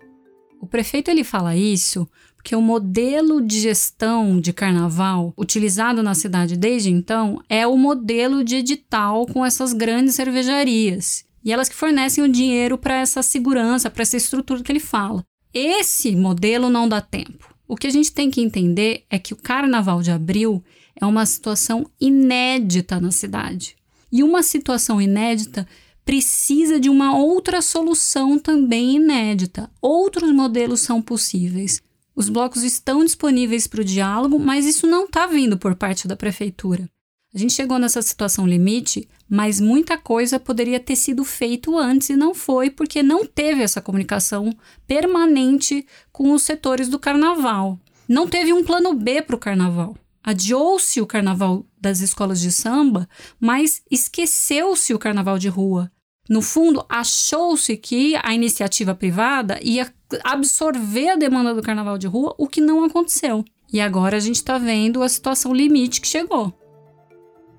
O 0.60 0.68
prefeito 0.68 1.10
ele 1.10 1.24
fala 1.24 1.56
isso 1.56 2.08
porque 2.36 2.56
o 2.56 2.62
modelo 2.62 3.40
de 3.40 3.60
gestão 3.60 4.40
de 4.40 4.52
carnaval 4.52 5.32
utilizado 5.38 6.02
na 6.02 6.16
cidade 6.16 6.58
desde 6.58 6.90
então 6.90 7.40
é 7.48 7.68
o 7.68 7.78
modelo 7.78 8.44
de 8.44 8.56
edital 8.56 9.28
com 9.28 9.46
essas 9.46 9.74
grandes 9.74 10.16
cervejarias. 10.16 11.24
E 11.44 11.52
elas 11.52 11.70
que 11.70 11.76
fornecem 11.76 12.24
o 12.24 12.32
dinheiro 12.32 12.78
para 12.78 12.96
essa 12.96 13.24
segurança, 13.24 13.90
para 13.90 14.04
essa 14.04 14.18
estrutura 14.18 14.62
que 14.62 14.72
ele 14.72 14.80
fala. 14.80 15.24
Esse 15.54 16.16
modelo 16.16 16.70
não 16.70 16.88
dá 16.88 17.02
tempo. 17.02 17.54
O 17.68 17.76
que 17.76 17.88
a 17.88 17.90
gente 17.90 18.12
tem 18.12 18.30
que 18.30 18.42
entender 18.42 19.06
é 19.10 19.18
que 19.18 19.34
o 19.34 19.38
carnaval 19.38 20.02
de 20.02 20.12
abril 20.12 20.64
é 20.96 21.06
uma 21.06 21.26
situação 21.26 21.90
inédita 22.00 23.00
na 23.00 23.12
cidade. 23.12 23.76
E 24.12 24.24
uma 24.24 24.44
situação 24.44 25.02
inédita 25.02 25.68
precisa 26.06 26.80
de 26.80 26.90
uma 26.90 27.18
outra 27.18 27.62
solução 27.62 28.38
também 28.38 28.98
inédita. 28.98 29.72
Outros 29.82 30.32
modelos 30.32 30.82
são 30.82 31.02
possíveis. 31.02 31.82
Os 32.16 32.28
blocos 32.28 32.64
estão 32.64 33.04
disponíveis 33.04 33.68
para 33.68 33.82
o 33.82 33.86
diálogo, 33.86 34.38
mas 34.38 34.66
isso 34.66 34.86
não 34.86 35.06
está 35.06 35.26
vindo 35.26 35.58
por 35.58 35.76
parte 35.76 36.08
da 36.08 36.16
prefeitura. 36.16 36.90
A 37.34 37.38
gente 37.38 37.54
chegou 37.54 37.80
nessa 37.80 38.02
situação 38.02 38.46
limite, 38.46 39.08
mas 39.30 39.62
muita 39.62 39.98
coisa 39.98 40.38
poderia 40.38 40.82
ter 40.82 40.98
sido 40.98 41.24
feito 41.24 41.78
antes 41.78 42.10
e 42.10 42.16
não 42.16 42.34
foi 42.36 42.70
porque 42.70 43.02
não 43.02 43.26
teve 43.26 43.64
essa 43.64 43.82
comunicação 43.82 44.54
permanente 44.86 45.86
com 46.12 46.34
os 46.34 46.44
setores 46.44 46.90
do 46.90 47.00
carnaval. 47.00 47.80
Não 48.08 48.28
teve 48.28 48.52
um 48.52 48.66
plano 48.66 48.94
B 48.94 49.22
para 49.22 49.36
o 49.36 49.40
carnaval. 49.40 49.96
Adiou-se 50.22 51.00
o 51.00 51.08
carnaval 51.08 51.66
das 51.80 52.02
escolas 52.02 52.42
de 52.42 52.52
samba, 52.52 53.08
mas 53.40 53.82
esqueceu-se 53.90 54.94
o 54.94 55.00
carnaval 55.00 55.40
de 55.40 55.48
rua. 55.48 55.90
No 56.30 56.42
fundo, 56.42 56.86
achou-se 56.90 57.76
que 57.78 58.16
a 58.22 58.34
iniciativa 58.34 58.94
privada 58.94 59.58
ia 59.64 59.92
absorver 60.24 61.10
a 61.10 61.16
demanda 61.16 61.56
do 61.56 61.62
carnaval 61.62 61.98
de 61.98 62.08
rua, 62.08 62.36
o 62.38 62.48
que 62.48 62.60
não 62.60 62.84
aconteceu. 62.84 63.44
E 63.72 63.80
agora 63.80 64.18
a 64.18 64.20
gente 64.20 64.36
está 64.36 64.58
vendo 64.58 65.02
a 65.02 65.10
situação 65.10 65.54
limite 65.54 66.02
que 66.02 66.08
chegou. 66.08 66.61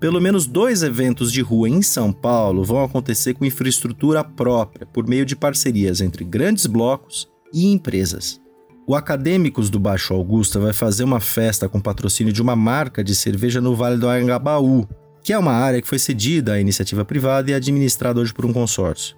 Pelo 0.03 0.19
menos 0.19 0.45
dois 0.45 0.83
eventos 0.83 1.31
de 1.31 1.39
rua 1.39 1.69
em 1.69 1.81
São 1.81 2.11
Paulo 2.11 2.61
vão 2.61 2.83
acontecer 2.83 3.35
com 3.35 3.45
infraestrutura 3.45 4.21
própria, 4.21 4.85
por 4.85 5.07
meio 5.07 5.25
de 5.25 5.33
parcerias 5.33 6.01
entre 6.01 6.25
grandes 6.25 6.65
blocos 6.65 7.31
e 7.53 7.71
empresas. 7.71 8.37
O 8.85 8.95
Acadêmicos 8.95 9.69
do 9.69 9.79
Baixo 9.79 10.13
Augusta 10.13 10.59
vai 10.59 10.73
fazer 10.73 11.05
uma 11.05 11.21
festa 11.21 11.69
com 11.69 11.79
patrocínio 11.79 12.33
de 12.33 12.41
uma 12.41 12.53
marca 12.53 13.01
de 13.01 13.15
cerveja 13.15 13.61
no 13.61 13.77
Vale 13.77 13.97
do 13.97 14.09
Anhangabaú, 14.09 14.85
que 15.23 15.31
é 15.31 15.37
uma 15.37 15.53
área 15.53 15.81
que 15.81 15.87
foi 15.87 15.99
cedida 15.99 16.51
à 16.51 16.59
iniciativa 16.59 17.05
privada 17.05 17.51
e 17.51 17.53
administrada 17.53 18.19
hoje 18.19 18.33
por 18.33 18.45
um 18.45 18.51
consórcio. 18.51 19.15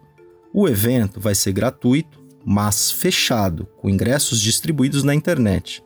O 0.54 0.70
evento 0.70 1.20
vai 1.20 1.34
ser 1.34 1.52
gratuito, 1.52 2.24
mas 2.46 2.92
fechado, 2.92 3.68
com 3.82 3.90
ingressos 3.90 4.40
distribuídos 4.40 5.04
na 5.04 5.16
internet. 5.16 5.84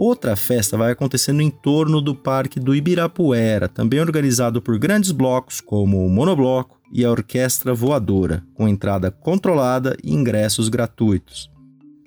Outra 0.00 0.36
festa 0.36 0.76
vai 0.76 0.92
acontecer 0.92 1.32
no 1.32 1.42
entorno 1.42 2.00
do 2.00 2.14
Parque 2.14 2.60
do 2.60 2.72
Ibirapuera, 2.72 3.68
também 3.68 3.98
organizado 3.98 4.62
por 4.62 4.78
grandes 4.78 5.10
blocos 5.10 5.60
como 5.60 6.06
o 6.06 6.08
Monobloco 6.08 6.80
e 6.92 7.04
a 7.04 7.10
Orquestra 7.10 7.74
Voadora, 7.74 8.44
com 8.54 8.68
entrada 8.68 9.10
controlada 9.10 9.96
e 10.04 10.14
ingressos 10.14 10.68
gratuitos. 10.68 11.50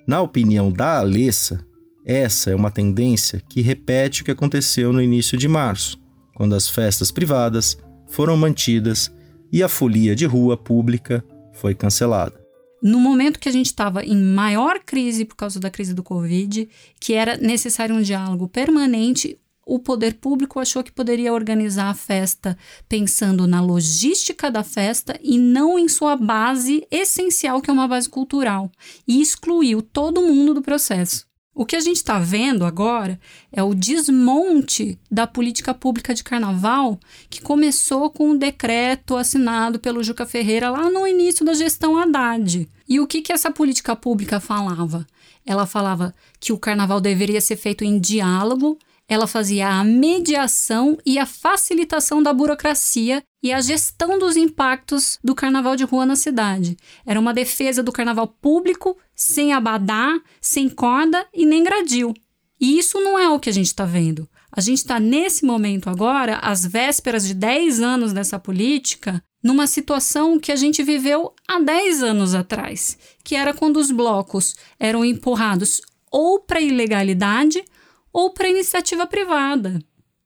Na 0.06 0.22
opinião 0.22 0.72
da 0.72 1.00
Alessa, 1.00 1.66
essa 2.02 2.50
é 2.50 2.54
uma 2.54 2.70
tendência 2.70 3.42
que 3.46 3.60
repete 3.60 4.22
o 4.22 4.24
que 4.24 4.30
aconteceu 4.30 4.90
no 4.90 5.02
início 5.02 5.36
de 5.36 5.46
março 5.46 6.00
quando 6.34 6.54
as 6.54 6.70
festas 6.70 7.10
privadas 7.10 7.76
foram 8.08 8.38
mantidas 8.38 9.12
e 9.52 9.62
a 9.62 9.68
folia 9.68 10.16
de 10.16 10.24
rua 10.24 10.56
pública 10.56 11.22
foi 11.52 11.74
cancelada. 11.74 12.41
No 12.82 12.98
momento 12.98 13.38
que 13.38 13.48
a 13.48 13.52
gente 13.52 13.66
estava 13.66 14.04
em 14.04 14.20
maior 14.20 14.80
crise 14.80 15.24
por 15.24 15.36
causa 15.36 15.60
da 15.60 15.70
crise 15.70 15.94
do 15.94 16.02
Covid, 16.02 16.68
que 16.98 17.12
era 17.12 17.36
necessário 17.36 17.94
um 17.94 18.02
diálogo 18.02 18.48
permanente, 18.48 19.38
o 19.64 19.78
poder 19.78 20.14
público 20.14 20.58
achou 20.58 20.82
que 20.82 20.90
poderia 20.90 21.32
organizar 21.32 21.88
a 21.88 21.94
festa 21.94 22.58
pensando 22.88 23.46
na 23.46 23.60
logística 23.60 24.50
da 24.50 24.64
festa 24.64 25.16
e 25.22 25.38
não 25.38 25.78
em 25.78 25.88
sua 25.88 26.16
base 26.16 26.84
essencial, 26.90 27.62
que 27.62 27.70
é 27.70 27.72
uma 27.72 27.86
base 27.86 28.08
cultural, 28.08 28.68
e 29.06 29.22
excluiu 29.22 29.80
todo 29.80 30.20
mundo 30.20 30.52
do 30.52 30.62
processo. 30.62 31.31
O 31.54 31.66
que 31.66 31.76
a 31.76 31.80
gente 31.80 31.96
está 31.96 32.18
vendo 32.18 32.64
agora 32.64 33.20
é 33.52 33.62
o 33.62 33.74
desmonte 33.74 34.98
da 35.10 35.26
política 35.26 35.74
pública 35.74 36.14
de 36.14 36.24
carnaval 36.24 36.98
que 37.28 37.42
começou 37.42 38.08
com 38.10 38.30
um 38.30 38.36
decreto 38.36 39.16
assinado 39.16 39.78
pelo 39.78 40.02
Juca 40.02 40.24
Ferreira 40.24 40.70
lá 40.70 40.90
no 40.90 41.06
início 41.06 41.44
da 41.44 41.52
gestão 41.52 41.98
Haddad. 41.98 42.66
E 42.88 42.98
o 42.98 43.06
que, 43.06 43.20
que 43.20 43.32
essa 43.32 43.50
política 43.50 43.94
pública 43.94 44.40
falava? 44.40 45.06
Ela 45.44 45.66
falava 45.66 46.14
que 46.40 46.52
o 46.52 46.58
carnaval 46.58 47.00
deveria 47.00 47.40
ser 47.40 47.56
feito 47.56 47.84
em 47.84 47.98
diálogo 47.98 48.78
ela 49.08 49.26
fazia 49.26 49.68
a 49.68 49.84
mediação 49.84 50.96
e 51.04 51.18
a 51.18 51.26
facilitação 51.26 52.22
da 52.22 52.32
burocracia 52.32 53.22
e 53.42 53.52
a 53.52 53.60
gestão 53.60 54.18
dos 54.18 54.36
impactos 54.36 55.18
do 55.22 55.34
carnaval 55.34 55.74
de 55.74 55.84
rua 55.84 56.06
na 56.06 56.14
cidade. 56.14 56.76
Era 57.04 57.18
uma 57.18 57.34
defesa 57.34 57.82
do 57.82 57.90
carnaval 57.90 58.28
público, 58.28 58.96
sem 59.14 59.52
abadá, 59.52 60.20
sem 60.40 60.68
corda 60.68 61.26
e 61.34 61.44
nem 61.44 61.64
gradil. 61.64 62.14
E 62.60 62.78
isso 62.78 63.00
não 63.00 63.18
é 63.18 63.28
o 63.28 63.40
que 63.40 63.50
a 63.50 63.52
gente 63.52 63.66
está 63.66 63.84
vendo. 63.84 64.28
A 64.52 64.60
gente 64.60 64.78
está 64.78 65.00
nesse 65.00 65.44
momento 65.44 65.90
agora, 65.90 66.36
às 66.36 66.64
vésperas 66.64 67.26
de 67.26 67.34
10 67.34 67.80
anos 67.80 68.12
dessa 68.12 68.38
política, 68.38 69.22
numa 69.42 69.66
situação 69.66 70.38
que 70.38 70.52
a 70.52 70.56
gente 70.56 70.82
viveu 70.82 71.34
há 71.48 71.58
10 71.58 72.02
anos 72.02 72.34
atrás, 72.34 72.96
que 73.24 73.34
era 73.34 73.52
quando 73.52 73.78
os 73.78 73.90
blocos 73.90 74.54
eram 74.78 75.04
empurrados 75.04 75.80
ou 76.10 76.38
para 76.38 76.58
a 76.58 76.62
ilegalidade 76.62 77.64
ou 78.12 78.30
para 78.30 78.48
iniciativa 78.48 79.06
privada. 79.06 79.80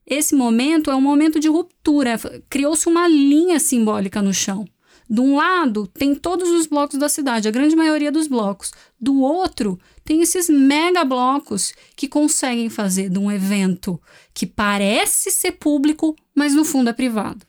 Esse 0.06 0.34
momento 0.34 0.90
é 0.90 0.94
um 0.94 1.00
momento 1.00 1.40
de 1.40 1.48
ruptura, 1.48 2.16
criou-se 2.48 2.88
uma 2.88 3.08
linha 3.08 3.58
simbólica 3.58 4.22
no 4.22 4.32
chão. 4.32 4.64
De 5.08 5.20
um 5.20 5.36
lado, 5.36 5.86
tem 5.86 6.14
todos 6.14 6.48
os 6.50 6.66
blocos 6.66 6.98
da 6.98 7.08
cidade, 7.08 7.46
a 7.46 7.50
grande 7.50 7.76
maioria 7.76 8.10
dos 8.10 8.26
blocos. 8.26 8.72
Do 9.00 9.20
outro, 9.20 9.78
tem 10.04 10.20
esses 10.20 10.48
mega 10.48 11.04
blocos 11.04 11.72
que 11.94 12.08
conseguem 12.08 12.68
fazer 12.68 13.08
de 13.08 13.18
um 13.18 13.30
evento 13.30 14.00
que 14.34 14.46
parece 14.46 15.30
ser 15.30 15.52
público, 15.52 16.16
mas 16.34 16.54
no 16.54 16.64
fundo 16.64 16.90
é 16.90 16.92
privado. 16.92 17.46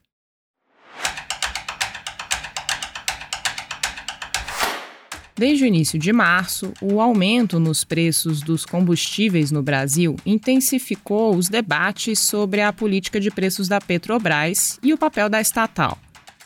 Desde 5.37 5.65
o 5.65 5.67
início 5.67 5.99
de 5.99 6.11
março, 6.11 6.73
o 6.81 6.99
aumento 6.99 7.59
nos 7.59 7.83
preços 7.83 8.41
dos 8.41 8.65
combustíveis 8.65 9.51
no 9.51 9.61
Brasil 9.61 10.15
intensificou 10.25 11.35
os 11.35 11.47
debates 11.47 12.17
sobre 12.17 12.61
a 12.61 12.73
política 12.73 13.19
de 13.19 13.29
preços 13.29 13.67
da 13.67 13.79
Petrobras 13.79 14.79
e 14.81 14.93
o 14.93 14.97
papel 14.97 15.29
da 15.29 15.39
estatal. 15.39 15.95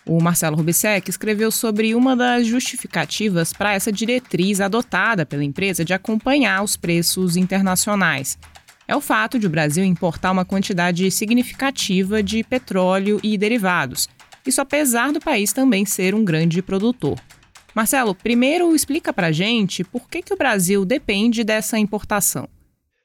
O 0.05 0.21
Marcelo 0.21 0.57
Rubissec 0.57 1.10
escreveu 1.10 1.51
sobre 1.51 1.95
uma 1.95 2.17
das 2.17 2.45
justificativas 2.45 3.53
para 3.53 3.74
essa 3.74 3.93
diretriz 3.93 4.60
adotada 4.60 5.25
pela 5.25 5.43
empresa 5.45 5.86
de 5.86 5.93
acompanhar 5.93 6.62
os 6.62 6.75
preços 6.75 7.38
internacionais. 7.38 8.38
É 8.86 8.95
o 8.95 9.00
fato 9.00 9.39
de 9.39 9.48
o 9.48 9.50
Brasil 9.50 9.86
importar 9.86 10.31
uma 10.31 10.43
quantidade 10.43 11.10
significativa 11.12 12.21
de 12.21 12.43
petróleo 12.43 13.21
e 13.24 13.38
derivados, 13.38 14.10
isso 14.45 14.60
apesar 14.60 15.13
do 15.13 15.21
país 15.21 15.53
também 15.53 15.86
ser 15.86 16.13
um 16.13 16.25
grande 16.25 16.62
produtor. 16.62 17.17
Marcelo, 17.75 18.13
primeiro 18.13 18.75
explica 18.75 19.13
para 19.13 19.31
gente 19.31 19.83
por 19.83 20.09
que, 20.09 20.21
que 20.21 20.33
o 20.33 20.37
Brasil 20.37 20.85
depende 20.85 21.43
dessa 21.43 21.79
importação. 21.79 22.47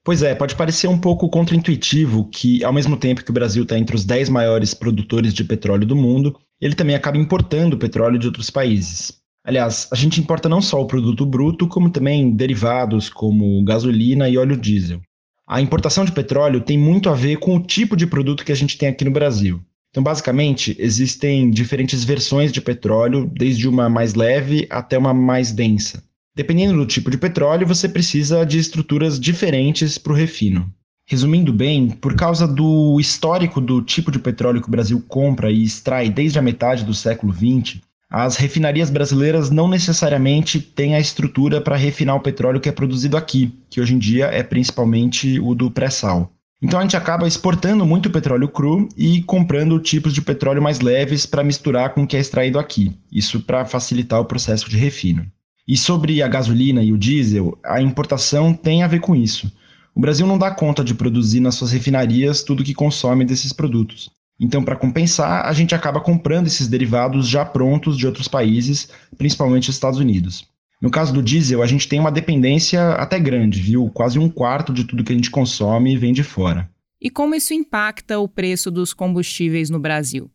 Pois 0.04 0.22
é, 0.22 0.34
pode 0.34 0.54
parecer 0.54 0.86
um 0.86 0.98
pouco 0.98 1.28
contraintuitivo 1.28 2.28
que, 2.30 2.62
ao 2.62 2.72
mesmo 2.72 2.96
tempo 2.96 3.24
que 3.24 3.30
o 3.30 3.34
Brasil 3.34 3.64
está 3.64 3.76
entre 3.76 3.96
os 3.96 4.04
10 4.04 4.28
maiores 4.28 4.72
produtores 4.72 5.34
de 5.34 5.42
petróleo 5.42 5.84
do 5.84 5.96
mundo, 5.96 6.38
ele 6.60 6.76
também 6.76 6.94
acaba 6.94 7.18
importando 7.18 7.76
petróleo 7.76 8.18
de 8.18 8.28
outros 8.28 8.48
países. 8.48 9.12
Aliás, 9.44 9.88
a 9.92 9.96
gente 9.96 10.20
importa 10.20 10.48
não 10.48 10.62
só 10.62 10.80
o 10.80 10.86
produto 10.86 11.26
bruto, 11.26 11.66
como 11.66 11.90
também 11.90 12.30
derivados 12.30 13.08
como 13.08 13.64
gasolina 13.64 14.28
e 14.28 14.38
óleo 14.38 14.56
diesel. 14.56 15.00
A 15.48 15.60
importação 15.60 16.04
de 16.04 16.12
petróleo 16.12 16.60
tem 16.60 16.76
muito 16.76 17.08
a 17.08 17.14
ver 17.14 17.38
com 17.38 17.56
o 17.56 17.62
tipo 17.62 17.96
de 17.96 18.06
produto 18.06 18.44
que 18.44 18.50
a 18.50 18.56
gente 18.56 18.76
tem 18.76 18.88
aqui 18.88 19.04
no 19.04 19.12
Brasil. 19.12 19.60
Então, 19.96 20.04
basicamente, 20.04 20.76
existem 20.78 21.50
diferentes 21.50 22.04
versões 22.04 22.52
de 22.52 22.60
petróleo, 22.60 23.32
desde 23.32 23.66
uma 23.66 23.88
mais 23.88 24.12
leve 24.12 24.66
até 24.68 24.98
uma 24.98 25.14
mais 25.14 25.52
densa. 25.52 26.04
Dependendo 26.36 26.76
do 26.76 26.84
tipo 26.84 27.10
de 27.10 27.16
petróleo, 27.16 27.66
você 27.66 27.88
precisa 27.88 28.44
de 28.44 28.58
estruturas 28.58 29.18
diferentes 29.18 29.96
para 29.96 30.12
o 30.12 30.14
refino. 30.14 30.70
Resumindo 31.08 31.50
bem, 31.50 31.88
por 31.88 32.14
causa 32.14 32.46
do 32.46 33.00
histórico 33.00 33.58
do 33.58 33.80
tipo 33.80 34.10
de 34.10 34.18
petróleo 34.18 34.60
que 34.60 34.68
o 34.68 34.70
Brasil 34.70 35.02
compra 35.08 35.50
e 35.50 35.64
extrai 35.64 36.10
desde 36.10 36.38
a 36.38 36.42
metade 36.42 36.84
do 36.84 36.92
século 36.92 37.32
XX, 37.32 37.80
as 38.10 38.36
refinarias 38.36 38.90
brasileiras 38.90 39.48
não 39.48 39.66
necessariamente 39.66 40.60
têm 40.60 40.94
a 40.94 41.00
estrutura 41.00 41.58
para 41.58 41.74
refinar 41.74 42.16
o 42.16 42.20
petróleo 42.20 42.60
que 42.60 42.68
é 42.68 42.72
produzido 42.72 43.16
aqui, 43.16 43.50
que 43.70 43.80
hoje 43.80 43.94
em 43.94 43.98
dia 43.98 44.26
é 44.26 44.42
principalmente 44.42 45.40
o 45.40 45.54
do 45.54 45.70
pré-sal. 45.70 46.35
Então 46.62 46.80
a 46.80 46.82
gente 46.82 46.96
acaba 46.96 47.28
exportando 47.28 47.84
muito 47.84 48.10
petróleo 48.10 48.48
cru 48.48 48.88
e 48.96 49.22
comprando 49.22 49.78
tipos 49.78 50.14
de 50.14 50.22
petróleo 50.22 50.62
mais 50.62 50.80
leves 50.80 51.26
para 51.26 51.44
misturar 51.44 51.92
com 51.92 52.02
o 52.02 52.06
que 52.06 52.16
é 52.16 52.20
extraído 52.20 52.58
aqui. 52.58 52.96
Isso 53.12 53.40
para 53.40 53.66
facilitar 53.66 54.20
o 54.20 54.24
processo 54.24 54.68
de 54.70 54.76
refino. 54.78 55.26
E 55.68 55.76
sobre 55.76 56.22
a 56.22 56.28
gasolina 56.28 56.82
e 56.82 56.92
o 56.92 56.98
diesel, 56.98 57.58
a 57.64 57.82
importação 57.82 58.54
tem 58.54 58.82
a 58.82 58.86
ver 58.88 59.00
com 59.00 59.14
isso. 59.14 59.52
O 59.94 60.00
Brasil 60.00 60.26
não 60.26 60.38
dá 60.38 60.50
conta 60.50 60.84
de 60.84 60.94
produzir 60.94 61.40
nas 61.40 61.56
suas 61.56 61.72
refinarias 61.72 62.42
tudo 62.42 62.64
que 62.64 62.74
consome 62.74 63.24
desses 63.24 63.52
produtos. 63.52 64.10
Então, 64.38 64.62
para 64.62 64.76
compensar, 64.76 65.46
a 65.46 65.52
gente 65.52 65.74
acaba 65.74 66.00
comprando 66.00 66.46
esses 66.46 66.68
derivados 66.68 67.26
já 67.26 67.44
prontos 67.44 67.96
de 67.96 68.06
outros 68.06 68.28
países, 68.28 68.88
principalmente 69.16 69.70
os 69.70 69.74
Estados 69.74 69.98
Unidos. 69.98 70.46
No 70.80 70.90
caso 70.90 71.12
do 71.12 71.22
diesel, 71.22 71.62
a 71.62 71.66
gente 71.66 71.88
tem 71.88 71.98
uma 71.98 72.12
dependência 72.12 72.90
até 72.92 73.18
grande, 73.18 73.60
viu? 73.60 73.90
Quase 73.90 74.18
um 74.18 74.28
quarto 74.28 74.72
de 74.72 74.84
tudo 74.84 75.02
que 75.02 75.12
a 75.12 75.16
gente 75.16 75.30
consome 75.30 75.96
vem 75.96 76.12
de 76.12 76.22
fora. 76.22 76.68
E 77.00 77.10
como 77.10 77.34
isso 77.34 77.54
impacta 77.54 78.18
o 78.18 78.28
preço 78.28 78.70
dos 78.70 78.92
combustíveis 78.92 79.70
no 79.70 79.78
Brasil? 79.78 80.30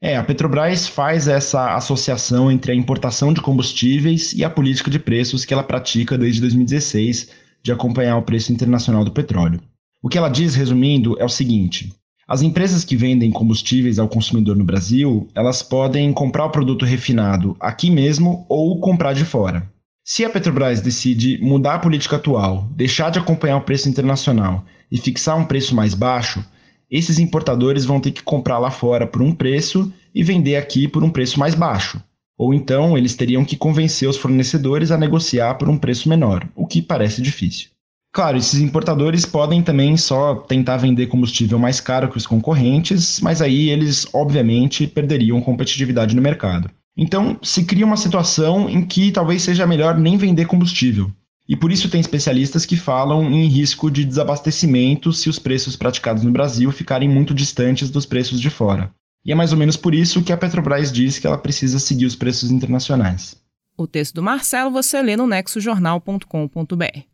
É, 0.00 0.16
a 0.16 0.24
Petrobras 0.24 0.88
faz 0.88 1.28
essa 1.28 1.76
associação 1.76 2.50
entre 2.50 2.72
a 2.72 2.74
importação 2.74 3.32
de 3.32 3.40
combustíveis 3.40 4.32
e 4.32 4.44
a 4.44 4.50
política 4.50 4.90
de 4.90 4.98
preços 4.98 5.44
que 5.44 5.54
ela 5.54 5.62
pratica 5.62 6.18
desde 6.18 6.40
2016 6.40 7.30
de 7.62 7.70
acompanhar 7.70 8.16
o 8.16 8.22
preço 8.22 8.52
internacional 8.52 9.04
do 9.04 9.12
petróleo. 9.12 9.60
O 10.02 10.08
que 10.08 10.18
ela 10.18 10.28
diz, 10.28 10.54
resumindo, 10.54 11.16
é 11.20 11.24
o 11.24 11.28
seguinte: 11.28 11.92
as 12.26 12.42
empresas 12.42 12.84
que 12.84 12.96
vendem 12.96 13.30
combustíveis 13.30 13.98
ao 13.98 14.08
consumidor 14.08 14.56
no 14.56 14.64
Brasil, 14.64 15.28
elas 15.34 15.62
podem 15.62 16.12
comprar 16.12 16.46
o 16.46 16.50
produto 16.50 16.84
refinado 16.84 17.56
aqui 17.60 17.90
mesmo 17.90 18.44
ou 18.48 18.80
comprar 18.80 19.12
de 19.12 19.24
fora. 19.24 19.71
Se 20.04 20.24
a 20.24 20.30
Petrobras 20.30 20.80
decide 20.80 21.38
mudar 21.40 21.76
a 21.76 21.78
política 21.78 22.16
atual, 22.16 22.68
deixar 22.74 23.10
de 23.10 23.20
acompanhar 23.20 23.58
o 23.58 23.60
preço 23.60 23.88
internacional 23.88 24.64
e 24.90 24.98
fixar 24.98 25.38
um 25.38 25.44
preço 25.44 25.76
mais 25.76 25.94
baixo, 25.94 26.44
esses 26.90 27.20
importadores 27.20 27.84
vão 27.84 28.00
ter 28.00 28.10
que 28.10 28.22
comprar 28.22 28.58
lá 28.58 28.68
fora 28.68 29.06
por 29.06 29.22
um 29.22 29.32
preço 29.32 29.92
e 30.12 30.24
vender 30.24 30.56
aqui 30.56 30.88
por 30.88 31.04
um 31.04 31.10
preço 31.10 31.38
mais 31.38 31.54
baixo. 31.54 32.02
Ou 32.36 32.52
então 32.52 32.98
eles 32.98 33.14
teriam 33.14 33.44
que 33.44 33.56
convencer 33.56 34.08
os 34.08 34.16
fornecedores 34.16 34.90
a 34.90 34.98
negociar 34.98 35.54
por 35.54 35.68
um 35.68 35.78
preço 35.78 36.08
menor, 36.08 36.48
o 36.56 36.66
que 36.66 36.82
parece 36.82 37.22
difícil. 37.22 37.68
Claro, 38.12 38.36
esses 38.36 38.60
importadores 38.60 39.24
podem 39.24 39.62
também 39.62 39.96
só 39.96 40.34
tentar 40.34 40.78
vender 40.78 41.06
combustível 41.06 41.60
mais 41.60 41.80
caro 41.80 42.10
que 42.10 42.18
os 42.18 42.26
concorrentes, 42.26 43.20
mas 43.20 43.40
aí 43.40 43.70
eles, 43.70 44.06
obviamente, 44.12 44.88
perderiam 44.88 45.40
competitividade 45.40 46.16
no 46.16 46.20
mercado. 46.20 46.68
Então, 46.96 47.38
se 47.42 47.64
cria 47.64 47.86
uma 47.86 47.96
situação 47.96 48.68
em 48.68 48.84
que 48.84 49.10
talvez 49.10 49.42
seja 49.42 49.66
melhor 49.66 49.98
nem 49.98 50.16
vender 50.16 50.46
combustível. 50.46 51.10
E 51.48 51.56
por 51.56 51.72
isso 51.72 51.88
tem 51.88 52.00
especialistas 52.00 52.64
que 52.64 52.76
falam 52.76 53.30
em 53.30 53.46
risco 53.46 53.90
de 53.90 54.04
desabastecimento 54.04 55.12
se 55.12 55.28
os 55.28 55.38
preços 55.38 55.76
praticados 55.76 56.22
no 56.22 56.30
Brasil 56.30 56.70
ficarem 56.70 57.08
muito 57.08 57.34
distantes 57.34 57.90
dos 57.90 58.06
preços 58.06 58.40
de 58.40 58.48
fora. 58.48 58.90
E 59.24 59.32
é 59.32 59.34
mais 59.34 59.52
ou 59.52 59.58
menos 59.58 59.76
por 59.76 59.94
isso 59.94 60.22
que 60.22 60.32
a 60.32 60.36
Petrobras 60.36 60.92
diz 60.92 61.18
que 61.18 61.26
ela 61.26 61.38
precisa 61.38 61.78
seguir 61.78 62.06
os 62.06 62.16
preços 62.16 62.50
internacionais. 62.50 63.36
O 63.76 63.86
texto 63.86 64.14
do 64.14 64.22
Marcelo 64.22 64.70
você 64.70 65.00
lê 65.02 65.16
no 65.16 65.26
nexojornal.com.br. 65.26 67.11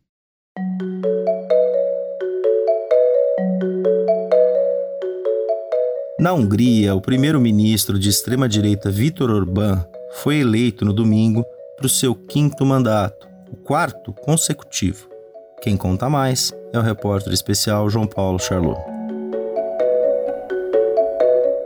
Na 6.19 6.33
Hungria, 6.33 6.93
o 6.93 6.99
primeiro-ministro 6.99 7.97
de 7.97 8.09
extrema-direita 8.09 8.91
Viktor 8.91 9.29
Orbán 9.29 9.85
foi 10.15 10.41
eleito 10.41 10.83
no 10.83 10.91
domingo 10.91 11.45
para 11.77 11.85
o 11.85 11.89
seu 11.89 12.13
quinto 12.13 12.65
mandato, 12.65 13.25
o 13.49 13.55
quarto 13.55 14.11
consecutivo. 14.11 15.07
Quem 15.61 15.77
conta 15.77 16.09
mais 16.09 16.51
é 16.73 16.77
o 16.77 16.81
repórter 16.81 17.31
especial 17.31 17.89
João 17.89 18.05
Paulo 18.05 18.37
Charlot. 18.37 18.81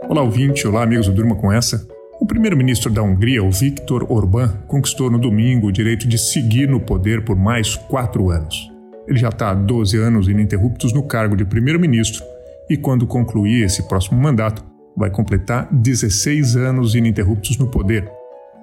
Olá, 0.08 0.22
ouvinte. 0.22 0.64
Olá, 0.68 0.84
amigos 0.84 1.08
do 1.08 1.14
Durma 1.14 1.34
com 1.34 1.52
Essa. 1.52 1.84
O 2.20 2.24
primeiro-ministro 2.24 2.92
da 2.92 3.02
Hungria, 3.02 3.42
o 3.42 3.50
Viktor 3.50 4.06
Orbán, 4.08 4.52
conquistou 4.68 5.10
no 5.10 5.18
domingo 5.18 5.66
o 5.66 5.72
direito 5.72 6.06
de 6.06 6.16
seguir 6.16 6.68
no 6.68 6.78
poder 6.78 7.24
por 7.24 7.34
mais 7.34 7.74
quatro 7.74 8.30
anos. 8.30 8.70
Ele 9.08 9.18
já 9.18 9.30
está 9.30 9.50
há 9.50 9.54
12 9.54 9.98
anos 9.98 10.28
ininterruptos 10.28 10.92
no 10.92 11.02
cargo 11.02 11.36
de 11.36 11.44
primeiro-ministro 11.44 12.22
e, 12.68 12.76
quando 12.76 13.06
concluir 13.06 13.64
esse 13.64 13.86
próximo 13.88 14.20
mandato, 14.20 14.64
vai 14.96 15.10
completar 15.10 15.68
16 15.72 16.56
anos 16.56 16.94
ininterruptos 16.94 17.58
no 17.58 17.70
poder. 17.70 18.10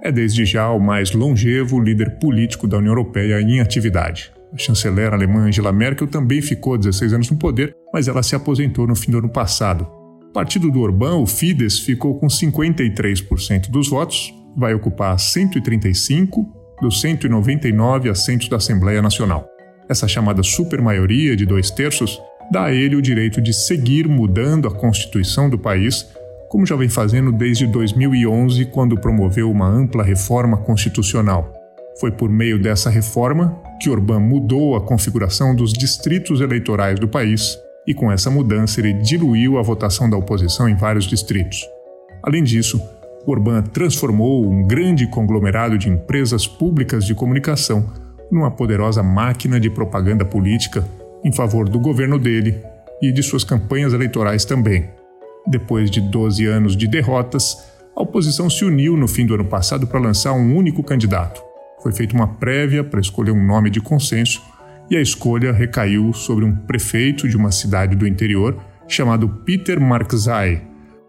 É 0.04 0.12
desde 0.12 0.46
já 0.46 0.70
o 0.72 0.80
mais 0.80 1.12
longevo 1.12 1.80
líder 1.80 2.18
político 2.20 2.68
da 2.68 2.78
União 2.78 2.92
Europeia 2.92 3.42
em 3.42 3.60
atividade. 3.60 4.32
A 4.54 4.58
chanceler 4.58 5.14
alemã 5.14 5.48
Angela 5.48 5.72
Merkel 5.72 6.08
também 6.08 6.42
ficou 6.42 6.78
16 6.78 7.14
anos 7.14 7.30
no 7.30 7.38
poder, 7.38 7.76
mas 7.94 8.08
ela 8.08 8.24
se 8.24 8.36
aposentou 8.36 8.88
no 8.88 8.96
fim 8.96 9.12
do 9.12 9.20
ano 9.20 9.30
passado. 9.30 9.88
O 10.30 10.34
partido 10.34 10.72
do 10.72 10.82
Orbán, 10.82 11.18
o 11.18 11.28
Fidesz, 11.28 11.80
ficou 11.80 12.20
com 12.20 12.28
53% 12.28 13.70
dos 13.70 13.90
votos, 13.90 14.34
vai 14.58 14.74
ocupar 14.74 15.20
135 15.20 16.46
dos 16.82 17.00
199 17.00 18.10
assentos 18.10 18.50
da 18.50 18.58
Assembleia 18.58 19.02
Nacional. 19.02 19.48
Essa 19.88 20.08
chamada 20.08 20.42
supermaioria 20.42 21.36
de 21.36 21.46
dois 21.46 21.70
terços 21.70 22.20
dá 22.52 22.66
a 22.66 22.74
ele 22.74 22.98
o 22.98 23.02
direito 23.02 23.42
de 23.42 23.54
seguir 23.54 24.10
mudando 24.10 24.68
a 24.68 24.72
Constituição 24.72 25.50
do 25.50 25.58
país, 25.58 26.06
como 26.50 26.66
já 26.66 26.76
vem 26.76 26.90
fazendo 26.90 27.32
desde 27.32 27.66
2011, 27.66 28.66
quando 28.66 29.00
promoveu 29.00 29.50
uma 29.50 29.66
ampla 29.66 30.04
reforma 30.04 30.58
constitucional. 30.58 31.50
Foi 32.00 32.12
por 32.12 32.30
meio 32.30 32.62
dessa 32.62 32.90
reforma 32.90 33.58
que 33.82 33.90
Orbán 33.90 34.20
mudou 34.20 34.76
a 34.76 34.82
configuração 34.82 35.56
dos 35.56 35.72
distritos 35.72 36.42
eleitorais 36.42 37.00
do 37.00 37.08
país 37.08 37.58
e, 37.88 37.94
com 37.94 38.12
essa 38.12 38.30
mudança, 38.30 38.82
ele 38.82 38.94
diluiu 38.94 39.58
a 39.58 39.62
votação 39.62 40.10
da 40.10 40.18
oposição 40.18 40.68
em 40.68 40.76
vários 40.76 41.06
distritos. 41.06 41.66
Além 42.22 42.44
disso, 42.44 42.82
Orbán 43.26 43.62
transformou 43.64 44.46
um 44.46 44.68
grande 44.68 45.08
conglomerado 45.08 45.78
de 45.78 45.90
empresas 45.90 46.46
públicas 46.46 47.06
de 47.06 47.16
comunicação 47.16 47.86
numa 48.30 48.52
poderosa 48.52 49.02
máquina 49.02 49.60
de 49.60 49.70
propaganda 49.70 50.26
política 50.26 50.86
em 51.24 51.32
favor 51.32 51.68
do 51.68 51.80
governo 51.80 52.18
dele 52.18 52.60
e 53.02 53.12
de 53.12 53.24
suas 53.24 53.44
campanhas 53.44 53.94
eleitorais 53.94 54.46
também. 54.46 54.90
Depois 55.48 55.90
de 55.90 56.02
12 56.02 56.46
anos 56.46 56.78
de 56.78 56.88
derrotas, 56.88 57.58
a 57.96 58.02
oposição 58.02 58.50
se 58.50 58.64
uniu 58.64 58.96
no 58.96 59.08
fim 59.08 59.26
do 59.26 59.34
ano 59.34 59.46
passado 59.46 59.88
para 59.88 60.00
lançar 60.00 60.34
um 60.34 60.56
único 60.56 60.84
candidato. 60.84 61.42
Foi 61.82 61.92
feita 61.92 62.16
uma 62.16 62.28
prévia 62.28 62.84
para 62.84 63.00
escolher 63.00 63.32
um 63.32 63.46
nome 63.46 63.70
de 63.70 63.82
consenso 63.82 64.42
e 64.90 64.96
a 64.96 65.02
escolha 65.02 65.52
recaiu 65.52 66.14
sobre 66.14 66.46
um 66.46 66.56
prefeito 66.56 67.28
de 67.28 67.36
uma 67.36 67.52
cidade 67.52 67.96
do 67.96 68.08
interior 68.08 68.58
chamado 68.88 69.28
Peter 69.46 69.80
Marczai. 69.80 70.62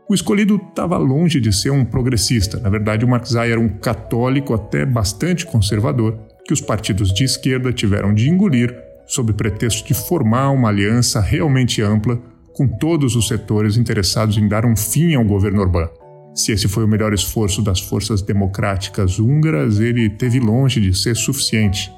O 0.08 0.14
escolhido 0.14 0.60
estava 0.68 0.96
longe 0.96 1.40
de 1.40 1.52
ser 1.52 1.70
um 1.70 1.84
progressista. 1.84 2.58
Na 2.60 2.70
verdade, 2.70 3.04
o 3.04 3.08
Marczai 3.08 3.50
era 3.50 3.60
um 3.60 3.68
católico 3.68 4.54
até 4.54 4.84
bastante 4.84 5.46
conservador 5.46 6.18
que 6.44 6.52
os 6.52 6.60
partidos 6.60 7.12
de 7.12 7.24
esquerda 7.24 7.72
tiveram 7.72 8.14
de 8.14 8.28
engolir 8.28 8.74
sob 9.12 9.30
pretexto 9.34 9.86
de 9.86 9.92
formar 9.92 10.50
uma 10.50 10.70
aliança 10.70 11.20
realmente 11.20 11.82
ampla 11.82 12.18
com 12.54 12.66
todos 12.66 13.14
os 13.14 13.28
setores 13.28 13.76
interessados 13.76 14.38
em 14.38 14.48
dar 14.48 14.64
um 14.64 14.74
fim 14.74 15.14
ao 15.14 15.22
governo 15.22 15.60
Orbán. 15.60 15.86
Se 16.34 16.50
esse 16.50 16.66
foi 16.66 16.82
o 16.82 16.88
melhor 16.88 17.12
esforço 17.12 17.60
das 17.60 17.78
forças 17.78 18.22
democráticas 18.22 19.18
húngaras, 19.18 19.80
ele 19.80 20.08
teve 20.08 20.40
longe 20.40 20.80
de 20.80 20.96
ser 20.96 21.14
suficiente. 21.14 21.92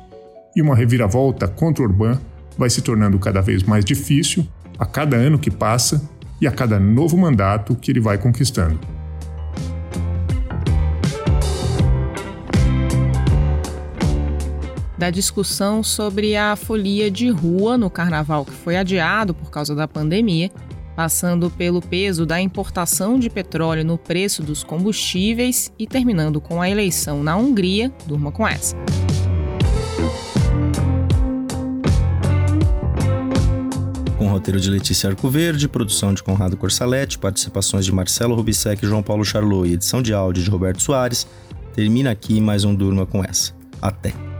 E 0.57 0.61
uma 0.61 0.75
reviravolta 0.75 1.47
contra 1.47 1.85
Orbán 1.85 2.19
vai 2.59 2.69
se 2.69 2.83
tornando 2.83 3.17
cada 3.21 3.41
vez 3.41 3.63
mais 3.63 3.85
difícil 3.85 4.45
a 4.77 4.85
cada 4.85 5.17
ano 5.17 5.39
que 5.39 5.53
passa 5.53 6.03
e 6.41 6.49
a 6.49 6.51
cada 6.51 6.81
novo 6.81 7.17
mandato 7.17 7.77
que 7.77 7.93
ele 7.93 8.01
vai 8.01 8.19
conquistando. 8.19 8.94
Da 15.05 15.11
discussão 15.11 15.83
sobre 15.83 16.35
a 16.35 16.57
folia 16.57 17.11
de 17.11 17.29
rua 17.29 17.77
no 17.77 17.91
carnaval 17.91 18.43
que 18.43 18.53
foi 18.53 18.75
adiado 18.75 19.35
por 19.35 19.51
causa 19.51 19.75
da 19.75 19.87
pandemia, 19.87 20.51
passando 20.97 21.51
pelo 21.51 21.83
peso 21.83 22.25
da 22.25 22.41
importação 22.41 23.19
de 23.19 23.29
petróleo 23.29 23.85
no 23.85 23.99
preço 23.99 24.43
dos 24.43 24.65
combustíveis 24.65 25.71
e 25.79 25.87
terminando 25.87 26.41
com 26.41 26.63
a 26.63 26.71
eleição 26.71 27.23
na 27.23 27.37
Hungria. 27.37 27.93
Durma 28.07 28.33
com 28.33 28.49
essa. 28.49 28.75
Com 34.17 34.27
roteiro 34.29 34.59
de 34.59 34.71
Letícia 34.71 35.11
Arcoverde, 35.11 35.69
produção 35.69 36.15
de 36.15 36.23
Conrado 36.23 36.57
Corsaletti, 36.57 37.19
participações 37.19 37.85
de 37.85 37.93
Marcelo 37.93 38.35
Rubissec 38.35 38.87
João 38.87 39.03
Paulo 39.03 39.23
Charlot 39.23 39.69
e 39.69 39.75
edição 39.75 40.01
de 40.01 40.15
áudio 40.15 40.43
de 40.43 40.49
Roberto 40.49 40.83
Soares. 40.83 41.27
Termina 41.75 42.11
aqui 42.11 42.41
mais 42.41 42.65
um 42.65 42.75
Durma 42.75 43.05
com 43.05 43.23
essa. 43.23 43.53
Até! 43.83 44.34